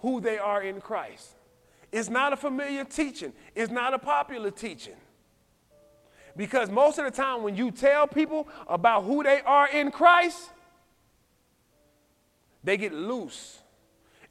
who 0.00 0.20
they 0.20 0.36
are 0.36 0.62
in 0.62 0.78
Christ. 0.78 1.30
It's 1.90 2.10
not 2.10 2.34
a 2.34 2.36
familiar 2.36 2.84
teaching, 2.84 3.32
it's 3.54 3.72
not 3.72 3.94
a 3.94 3.98
popular 3.98 4.50
teaching. 4.50 4.96
Because 6.36 6.68
most 6.68 6.98
of 6.98 7.06
the 7.06 7.10
time, 7.10 7.42
when 7.42 7.56
you 7.56 7.70
tell 7.70 8.06
people 8.06 8.46
about 8.68 9.04
who 9.04 9.22
they 9.22 9.40
are 9.40 9.70
in 9.70 9.90
Christ, 9.90 10.50
they 12.62 12.76
get 12.76 12.92
loose. 12.92 13.58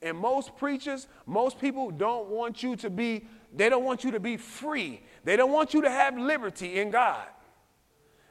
And 0.04 0.16
most 0.20 0.56
preachers, 0.56 1.08
most 1.26 1.60
people 1.60 1.90
don't 1.90 2.28
want 2.30 2.62
you 2.62 2.76
to 2.76 2.92
be, 2.92 3.26
they 3.56 3.70
don't 3.70 3.84
want 3.84 4.04
you 4.04 4.12
to 4.12 4.20
be 4.20 4.38
free. 4.38 5.02
They 5.28 5.36
don't 5.36 5.52
want 5.52 5.74
you 5.74 5.82
to 5.82 5.90
have 5.90 6.18
liberty 6.18 6.80
in 6.80 6.90
God. 6.90 7.28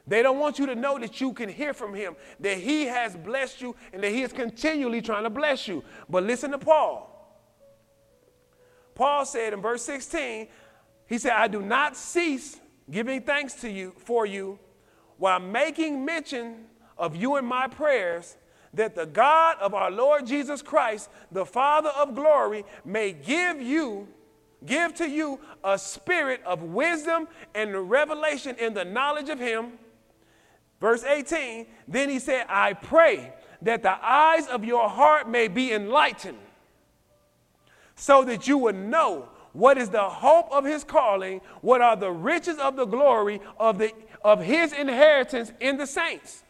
They 0.07 0.23
don't 0.23 0.39
want 0.39 0.57
you 0.57 0.65
to 0.65 0.73
know 0.73 0.97
that 0.97 1.21
you 1.21 1.31
can 1.31 1.47
hear 1.47 1.71
from 1.71 1.93
Him, 1.93 2.15
that 2.39 2.57
He 2.57 2.85
has 2.85 3.15
blessed 3.15 3.61
you, 3.61 3.75
and 3.93 4.03
that 4.03 4.09
He 4.09 4.23
is 4.23 4.33
continually 4.33 4.99
trying 5.03 5.23
to 5.23 5.29
bless 5.29 5.67
you. 5.67 5.83
But 6.09 6.23
listen 6.23 6.49
to 6.49 6.57
Paul. 6.57 7.13
Paul 8.95 9.25
said 9.27 9.53
in 9.53 9.61
verse 9.61 9.83
16, 9.83 10.47
he 11.05 11.19
said, 11.19 11.33
I 11.33 11.47
do 11.47 11.61
not 11.61 11.95
cease 11.95 12.59
giving 12.89 13.21
thanks 13.21 13.53
to 13.61 13.69
you 13.69 13.93
for 13.99 14.25
you 14.25 14.57
while 15.17 15.39
making 15.39 16.03
mention 16.03 16.65
of 16.97 17.15
you 17.15 17.37
in 17.37 17.45
my 17.45 17.67
prayers 17.67 18.37
that 18.73 18.95
the 18.95 19.05
God 19.05 19.57
of 19.61 19.75
our 19.75 19.91
Lord 19.91 20.25
Jesus 20.25 20.63
Christ, 20.63 21.11
the 21.31 21.45
Father 21.45 21.89
of 21.89 22.15
glory, 22.15 22.65
may 22.83 23.13
give 23.13 23.61
you 23.61 24.07
give 24.67 24.93
to 24.95 25.09
you 25.09 25.39
a 25.63 25.77
spirit 25.79 26.41
of 26.45 26.61
wisdom 26.61 27.27
and 27.55 27.89
revelation 27.89 28.55
in 28.59 28.73
the 28.73 28.85
knowledge 28.85 29.29
of 29.29 29.39
him. 29.39 29.73
Verse 30.79 31.03
18, 31.03 31.65
then 31.87 32.09
he 32.09 32.19
said, 32.19 32.45
I 32.47 32.73
pray 32.73 33.33
that 33.63 33.81
the 33.81 33.97
eyes 34.05 34.47
of 34.47 34.63
your 34.63 34.87
heart 34.87 35.27
may 35.27 35.47
be 35.47 35.73
enlightened 35.73 36.37
so 37.95 38.23
that 38.25 38.47
you 38.47 38.59
would 38.59 38.75
know 38.75 39.29
what 39.53 39.77
is 39.79 39.89
the 39.89 40.07
hope 40.07 40.51
of 40.51 40.63
his 40.63 40.83
calling, 40.83 41.41
what 41.61 41.81
are 41.81 41.95
the 41.95 42.11
riches 42.11 42.59
of 42.59 42.75
the 42.75 42.85
glory 42.85 43.41
of, 43.59 43.79
the, 43.79 43.91
of 44.23 44.39
his 44.39 44.71
inheritance 44.71 45.51
in 45.59 45.77
the 45.77 45.87
saints. 45.87 46.43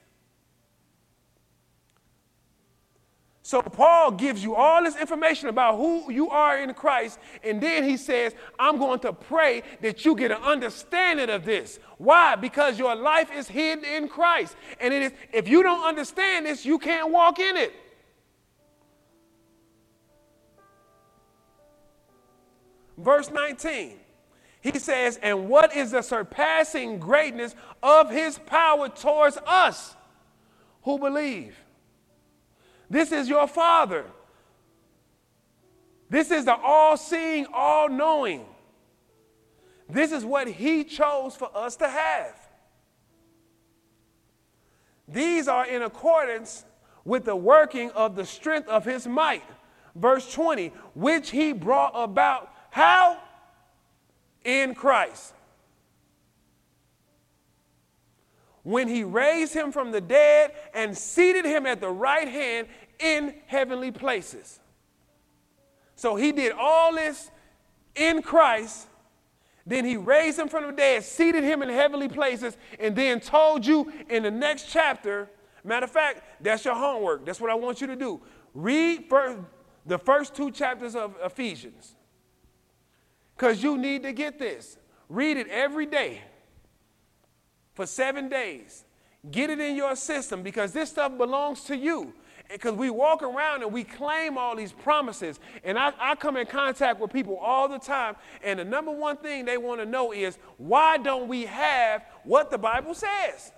So 3.48 3.62
Paul 3.62 4.12
gives 4.12 4.44
you 4.44 4.56
all 4.56 4.84
this 4.84 4.98
information 4.98 5.48
about 5.48 5.78
who 5.78 6.12
you 6.12 6.30
are 6.30 6.60
in 6.60 6.74
Christ, 6.74 7.18
and 7.42 7.62
then 7.62 7.86
he 7.86 7.96
says, 7.96 8.36
I'm 8.60 8.78
going 8.78 9.00
to 9.00 9.14
pray 9.14 9.64
that 9.80 10.04
you 10.04 10.18
get 10.18 10.32
an 10.32 10.44
understanding 10.44 11.30
of 11.30 11.46
this. 11.46 11.80
Why? 11.98 12.36
Because 12.36 12.78
your 12.78 12.94
life 12.94 13.30
is 13.34 13.48
hidden 13.48 13.86
in 13.86 14.10
Christ. 14.10 14.58
And 14.82 14.94
it 14.94 15.02
is 15.02 15.12
if 15.32 15.48
you 15.48 15.64
don't 15.64 15.82
understand 15.88 16.46
this, 16.46 16.66
you 16.66 16.78
can't 16.78 17.10
walk 17.10 17.40
in 17.40 17.56
it. 17.56 17.74
Verse 22.98 23.32
19. 23.32 23.98
He 24.60 24.78
says, 24.78 25.22
And 25.24 25.48
what 25.48 25.74
is 25.74 25.92
the 25.92 26.02
surpassing 26.02 27.00
greatness 27.00 27.56
of 27.82 28.12
his 28.12 28.40
power 28.40 28.90
towards 28.90 29.38
us 29.48 29.96
who 30.82 31.00
believe? 31.00 31.56
This 32.90 33.12
is 33.12 33.28
your 33.28 33.48
Father. 33.48 34.06
This 36.10 36.32
is 36.32 36.46
the 36.46 36.56
all 36.56 36.96
seeing, 36.96 37.48
all 37.54 37.90
knowing. 37.90 38.46
This 39.90 40.12
is 40.12 40.24
what 40.24 40.48
He 40.48 40.84
chose 40.84 41.36
for 41.36 41.50
us 41.56 41.76
to 41.78 41.88
have. 41.88 42.36
These 45.08 45.48
are 45.48 45.66
in 45.66 45.82
accordance 45.82 46.66
with 47.06 47.26
the 47.26 47.36
working 47.36 47.92
of 47.92 48.16
the 48.16 48.26
strength 48.26 48.68
of 48.68 48.86
His 48.86 49.08
might. 49.08 49.44
Verse 49.96 50.32
20, 50.34 50.72
which 50.94 51.30
He 51.30 51.54
brought 51.54 51.94
about 51.96 52.52
how? 52.70 53.18
In 54.44 54.76
Christ. 54.76 55.34
When 58.68 58.90
he 58.90 59.06
raised 59.06 59.54
him 59.54 59.72
from 59.72 59.92
the 59.92 60.02
dead 60.02 60.52
and 60.74 60.98
seated 60.98 61.46
him 61.46 61.66
at 61.66 61.80
the 61.80 61.90
right 61.90 62.28
hand 62.28 62.68
in 63.00 63.34
heavenly 63.46 63.92
places. 63.92 64.60
So 65.96 66.18
he 66.18 66.34
did 66.34 66.52
all 66.52 66.94
this 66.94 67.32
in 67.96 68.22
Christ. 68.22 68.88
Then 69.66 69.86
he 69.86 69.96
raised 69.96 70.38
him 70.38 70.50
from 70.50 70.66
the 70.66 70.74
dead, 70.74 71.06
seated 71.06 71.46
him 71.46 71.62
in 71.62 71.70
heavenly 71.70 72.10
places, 72.10 72.58
and 72.78 72.94
then 72.94 73.22
told 73.22 73.66
you 73.66 73.90
in 74.10 74.24
the 74.24 74.32
next 74.32 74.70
chapter. 74.70 75.30
Matter 75.64 75.86
of 75.86 75.92
fact, 75.92 76.44
that's 76.44 76.66
your 76.66 76.76
homework. 76.76 77.26
That's 77.26 77.40
what 77.40 77.50
I 77.50 77.56
want 77.56 77.80
you 77.80 77.88
to 77.88 77.96
do. 77.96 78.20
Read 78.54 79.06
first, 79.08 79.40
the 79.86 79.98
first 79.98 80.36
two 80.36 80.52
chapters 80.52 80.94
of 80.94 81.16
Ephesians 81.24 81.96
because 83.38 83.64
you 83.64 83.78
need 83.78 84.04
to 84.04 84.12
get 84.12 84.38
this. 84.38 84.78
Read 85.08 85.38
it 85.38 85.48
every 85.48 85.86
day 85.86 86.22
for 87.78 87.86
seven 87.86 88.28
days. 88.28 88.84
Get 89.30 89.52
it 89.52 89.60
in 89.60 89.76
your 89.76 89.96
system 89.96 90.42
because 90.42 90.72
this 90.72 90.90
stuff 90.90 91.16
belongs 91.16 91.62
to 91.66 91.78
you. 91.78 92.12
Because 92.50 92.74
we 92.74 92.90
walk 92.90 93.22
around 93.22 93.62
and 93.62 93.72
we 93.72 93.84
claim 93.84 94.36
all 94.36 94.56
these 94.56 94.72
promises. 94.72 95.40
And 95.64 95.78
I, 95.78 95.92
I 96.00 96.16
come 96.16 96.38
in 96.38 96.48
contact 96.48 97.00
with 97.00 97.14
people 97.14 97.38
all 97.38 97.68
the 97.68 97.78
time. 97.78 98.16
And 98.44 98.58
the 98.58 98.66
number 98.66 98.90
one 98.90 99.18
thing 99.18 99.46
they 99.46 99.58
want 99.58 99.80
to 99.80 99.86
know 99.86 100.12
is 100.12 100.40
why 100.58 100.98
don't 100.98 101.28
we 101.28 101.46
have 101.46 102.04
what 102.24 102.50
the 102.50 102.58
Bible 102.58 102.96
says? 102.96 103.52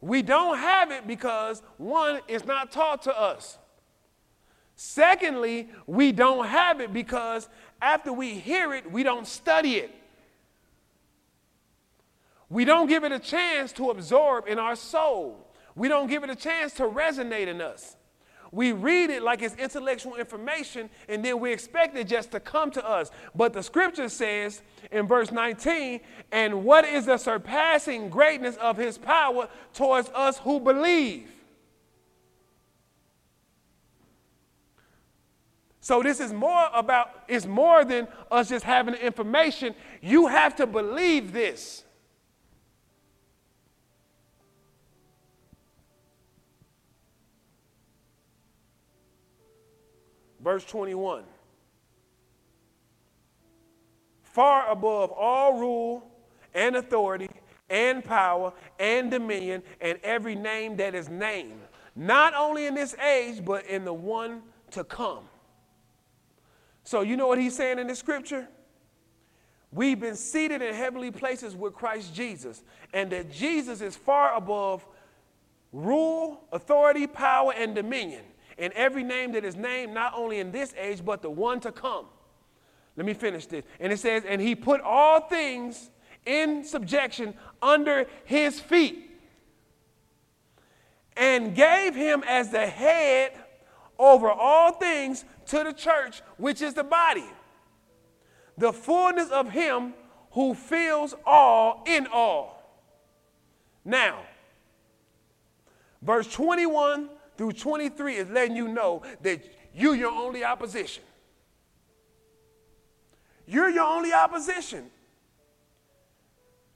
We 0.00 0.22
don't 0.22 0.58
have 0.58 0.92
it 0.92 1.08
because, 1.08 1.60
one, 1.76 2.20
it's 2.28 2.46
not 2.46 2.70
taught 2.70 3.02
to 3.02 3.18
us. 3.18 3.58
Secondly, 4.76 5.70
we 5.88 6.12
don't 6.12 6.46
have 6.46 6.80
it 6.80 6.92
because 6.92 7.48
after 7.82 8.12
we 8.12 8.34
hear 8.34 8.72
it, 8.74 8.90
we 8.90 9.02
don't 9.02 9.26
study 9.26 9.76
it. 9.76 9.94
We 12.50 12.64
don't 12.64 12.88
give 12.88 13.04
it 13.04 13.12
a 13.12 13.18
chance 13.18 13.72
to 13.74 13.90
absorb 13.90 14.48
in 14.48 14.58
our 14.58 14.74
soul. 14.76 15.46
We 15.76 15.88
don't 15.88 16.08
give 16.08 16.24
it 16.24 16.30
a 16.30 16.36
chance 16.36 16.74
to 16.74 16.82
resonate 16.82 17.46
in 17.46 17.60
us. 17.60 17.96
We 18.52 18.72
read 18.72 19.10
it 19.10 19.22
like 19.22 19.42
it's 19.42 19.54
intellectual 19.54 20.16
information 20.16 20.90
and 21.08 21.24
then 21.24 21.38
we 21.38 21.52
expect 21.52 21.96
it 21.96 22.08
just 22.08 22.32
to 22.32 22.40
come 22.40 22.72
to 22.72 22.84
us. 22.84 23.12
But 23.32 23.52
the 23.52 23.62
scripture 23.62 24.08
says 24.08 24.62
in 24.90 25.06
verse 25.06 25.30
19, 25.30 26.00
and 26.32 26.64
what 26.64 26.84
is 26.84 27.06
the 27.06 27.16
surpassing 27.16 28.10
greatness 28.10 28.56
of 28.56 28.76
his 28.76 28.98
power 28.98 29.48
towards 29.72 30.08
us 30.08 30.38
who 30.38 30.58
believe? 30.58 31.30
So 35.80 36.02
this 36.02 36.18
is 36.18 36.32
more 36.32 36.68
about, 36.74 37.24
it's 37.28 37.46
more 37.46 37.84
than 37.84 38.08
us 38.30 38.48
just 38.48 38.64
having 38.64 38.94
the 38.94 39.06
information. 39.06 39.76
You 40.02 40.26
have 40.26 40.56
to 40.56 40.66
believe 40.66 41.32
this. 41.32 41.84
Verse 50.42 50.64
21. 50.64 51.24
Far 54.22 54.70
above 54.70 55.10
all 55.10 55.58
rule 55.58 56.06
and 56.54 56.76
authority 56.76 57.28
and 57.68 58.04
power 58.04 58.52
and 58.78 59.10
dominion 59.10 59.62
and 59.80 59.98
every 60.02 60.34
name 60.34 60.76
that 60.76 60.94
is 60.94 61.08
named, 61.08 61.60
not 61.96 62.34
only 62.34 62.66
in 62.66 62.74
this 62.74 62.94
age, 62.98 63.44
but 63.44 63.66
in 63.66 63.84
the 63.84 63.92
one 63.94 64.42
to 64.70 64.84
come. 64.84 65.24
So, 66.84 67.02
you 67.02 67.16
know 67.16 67.26
what 67.26 67.38
he's 67.38 67.56
saying 67.56 67.78
in 67.78 67.86
the 67.86 67.94
scripture? 67.94 68.48
We've 69.72 70.00
been 70.00 70.16
seated 70.16 70.62
in 70.62 70.74
heavenly 70.74 71.12
places 71.12 71.54
with 71.54 71.74
Christ 71.74 72.14
Jesus, 72.14 72.64
and 72.92 73.10
that 73.12 73.30
Jesus 73.30 73.80
is 73.80 73.94
far 73.94 74.34
above 74.34 74.84
rule, 75.72 76.42
authority, 76.50 77.06
power, 77.06 77.52
and 77.56 77.74
dominion, 77.74 78.24
and 78.60 78.72
every 78.74 79.02
name 79.02 79.32
that 79.32 79.44
is 79.44 79.56
named 79.56 79.92
not 79.92 80.12
only 80.14 80.38
in 80.38 80.52
this 80.52 80.72
age, 80.78 81.04
but 81.04 81.22
the 81.22 81.30
one 81.30 81.58
to 81.60 81.72
come. 81.72 82.06
Let 82.96 83.06
me 83.06 83.14
finish 83.14 83.46
this. 83.46 83.64
And 83.80 83.92
it 83.92 83.98
says, 83.98 84.24
And 84.24 84.40
he 84.40 84.54
put 84.54 84.80
all 84.82 85.20
things 85.20 85.90
in 86.26 86.62
subjection 86.62 87.34
under 87.62 88.06
his 88.24 88.60
feet, 88.60 89.10
and 91.16 91.54
gave 91.54 91.94
him 91.94 92.22
as 92.28 92.50
the 92.50 92.66
head 92.66 93.32
over 93.98 94.30
all 94.30 94.72
things 94.72 95.24
to 95.46 95.64
the 95.64 95.72
church, 95.72 96.22
which 96.36 96.62
is 96.62 96.74
the 96.74 96.84
body 96.84 97.26
the 98.60 98.72
fullness 98.72 99.30
of 99.30 99.50
Him 99.50 99.94
who 100.32 100.54
fills 100.54 101.14
all 101.26 101.82
in 101.86 102.06
all. 102.06 102.62
Now, 103.84 104.20
verse 106.02 106.30
21 106.32 107.08
through 107.40 107.52
23 107.52 108.16
is 108.16 108.28
letting 108.28 108.54
you 108.54 108.68
know 108.68 109.00
that 109.22 109.42
you're 109.74 109.96
your 109.96 110.12
only 110.12 110.44
opposition. 110.44 111.02
You're 113.46 113.70
your 113.70 113.86
only 113.86 114.12
opposition. 114.12 114.90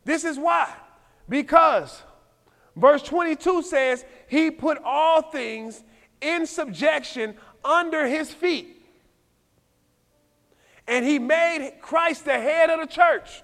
This 0.06 0.24
is 0.24 0.38
why. 0.38 0.72
Because 1.28 2.02
verse 2.74 3.02
22 3.02 3.62
says, 3.62 4.06
He 4.26 4.50
put 4.50 4.78
all 4.82 5.20
things 5.20 5.84
in 6.22 6.46
subjection 6.46 7.34
under 7.62 8.06
His 8.06 8.32
feet 8.32 8.86
and 10.88 11.04
he 11.04 11.18
made 11.18 11.74
Christ 11.82 12.24
the 12.24 12.32
head 12.32 12.70
of 12.70 12.80
the 12.80 12.86
church. 12.86 13.42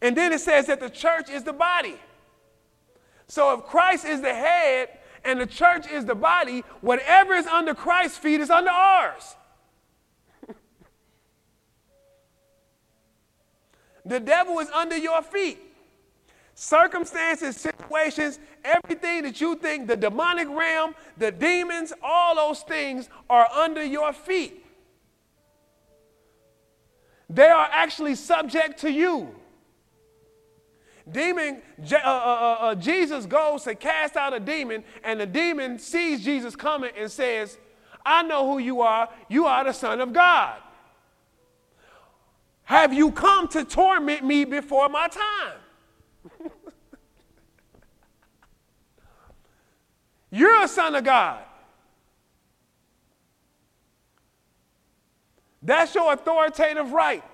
And 0.00 0.16
then 0.16 0.32
it 0.32 0.40
says 0.40 0.66
that 0.66 0.78
the 0.78 0.90
church 0.90 1.28
is 1.28 1.42
the 1.42 1.52
body. 1.52 1.96
So 3.26 3.54
if 3.54 3.64
Christ 3.64 4.04
is 4.04 4.20
the 4.20 4.34
head 4.34 4.99
and 5.24 5.40
the 5.40 5.46
church 5.46 5.86
is 5.90 6.04
the 6.04 6.14
body, 6.14 6.64
whatever 6.80 7.34
is 7.34 7.46
under 7.46 7.74
Christ's 7.74 8.18
feet 8.18 8.40
is 8.40 8.50
under 8.50 8.70
ours. 8.70 9.36
the 14.04 14.20
devil 14.20 14.58
is 14.58 14.70
under 14.70 14.96
your 14.96 15.22
feet. 15.22 15.58
Circumstances, 16.54 17.56
situations, 17.56 18.38
everything 18.64 19.22
that 19.22 19.40
you 19.40 19.56
think, 19.56 19.86
the 19.88 19.96
demonic 19.96 20.48
realm, 20.48 20.94
the 21.16 21.32
demons, 21.32 21.92
all 22.02 22.36
those 22.36 22.60
things 22.60 23.08
are 23.30 23.48
under 23.50 23.82
your 23.82 24.12
feet. 24.12 24.66
They 27.30 27.46
are 27.46 27.68
actually 27.70 28.16
subject 28.16 28.80
to 28.80 28.90
you. 28.90 29.34
Demon, 31.12 31.62
uh, 31.92 31.96
uh, 31.96 31.98
uh, 32.08 32.56
uh, 32.60 32.74
Jesus 32.74 33.26
goes 33.26 33.64
to 33.64 33.74
cast 33.74 34.16
out 34.16 34.32
a 34.34 34.40
demon, 34.40 34.84
and 35.02 35.20
the 35.20 35.26
demon 35.26 35.78
sees 35.78 36.24
Jesus 36.24 36.54
coming 36.56 36.90
and 36.96 37.10
says, 37.10 37.58
I 38.04 38.22
know 38.22 38.50
who 38.50 38.58
you 38.58 38.80
are. 38.80 39.08
You 39.28 39.46
are 39.46 39.64
the 39.64 39.72
Son 39.72 40.00
of 40.00 40.12
God. 40.12 40.60
Have 42.64 42.92
you 42.94 43.10
come 43.10 43.48
to 43.48 43.64
torment 43.64 44.24
me 44.24 44.44
before 44.44 44.88
my 44.88 45.08
time? 45.08 45.58
You're 50.30 50.62
a 50.62 50.68
son 50.68 50.94
of 50.94 51.02
God. 51.02 51.42
That's 55.62 55.94
your 55.94 56.12
authoritative 56.12 56.92
right 56.92 57.24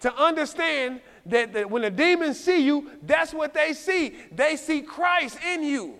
to 0.00 0.14
understand 0.14 1.00
that, 1.26 1.52
that 1.52 1.70
when 1.70 1.82
the 1.82 1.90
demons 1.90 2.38
see 2.38 2.64
you, 2.64 2.90
that's 3.02 3.34
what 3.34 3.52
they 3.52 3.72
see. 3.72 4.16
They 4.32 4.56
see 4.56 4.82
Christ 4.82 5.38
in 5.44 5.62
you. 5.62 5.94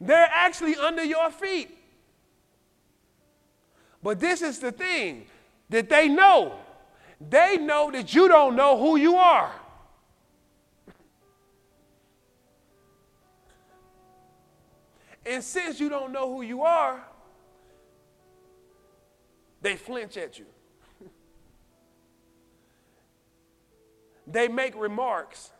They're 0.00 0.30
actually 0.30 0.76
under 0.76 1.04
your 1.04 1.30
feet. 1.30 1.70
But 4.02 4.20
this 4.20 4.42
is 4.42 4.58
the 4.58 4.70
thing 4.70 5.26
that 5.70 5.88
they 5.88 6.08
know. 6.08 6.58
They 7.20 7.56
know 7.56 7.90
that 7.90 8.14
you 8.14 8.28
don't 8.28 8.54
know 8.54 8.78
who 8.78 8.96
you 8.96 9.16
are. 9.16 9.50
And 15.24 15.42
since 15.42 15.80
you 15.80 15.88
don't 15.88 16.12
know 16.12 16.34
who 16.34 16.42
you 16.42 16.62
are, 16.62 17.02
they 19.62 19.76
flinch 19.76 20.18
at 20.18 20.38
you. 20.38 20.44
They 24.34 24.48
make 24.48 24.74
remarks. 24.76 25.50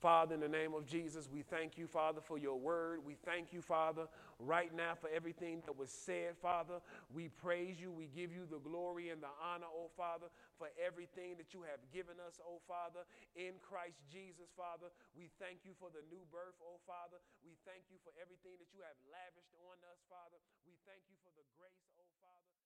Father, 0.00 0.34
in 0.34 0.40
the 0.40 0.48
name 0.48 0.74
of 0.74 0.86
Jesus, 0.86 1.28
we 1.32 1.42
thank 1.42 1.76
you, 1.78 1.86
Father, 1.86 2.20
for 2.20 2.38
your 2.38 2.58
word. 2.58 3.00
We 3.04 3.14
thank 3.24 3.52
you, 3.52 3.60
Father, 3.60 4.08
right 4.38 4.74
now 4.74 4.94
for 5.00 5.10
everything 5.14 5.62
that 5.66 5.76
was 5.76 5.90
said, 5.90 6.36
Father. 6.40 6.80
We 7.14 7.28
praise 7.28 7.80
you. 7.80 7.92
We 7.92 8.06
give 8.06 8.32
you 8.32 8.46
the 8.50 8.58
glory 8.58 9.10
and 9.10 9.22
the 9.22 9.32
honor, 9.42 9.66
oh 9.72 9.90
Father 9.96 10.26
for 10.60 10.68
everything 10.76 11.40
that 11.40 11.56
you 11.56 11.64
have 11.64 11.80
given 11.88 12.20
us, 12.20 12.36
oh 12.44 12.60
Father, 12.68 13.08
in 13.32 13.56
Christ 13.64 14.04
Jesus, 14.12 14.52
Father. 14.52 14.92
We 15.16 15.32
thank 15.40 15.64
you 15.64 15.72
for 15.80 15.88
the 15.88 16.04
new 16.12 16.20
birth, 16.28 16.60
oh 16.60 16.76
Father. 16.84 17.16
We 17.40 17.56
thank 17.64 17.88
you 17.88 17.96
for 18.04 18.12
everything 18.20 18.60
that 18.60 18.68
you 18.76 18.84
have 18.84 19.00
lavished 19.08 19.56
on 19.64 19.80
us, 19.88 20.04
Father. 20.12 20.36
We 20.68 20.76
thank 20.84 21.00
you 21.08 21.16
for 21.24 21.32
the 21.32 21.48
grace, 21.56 21.88
oh 21.96 22.12
Father. 22.20 22.59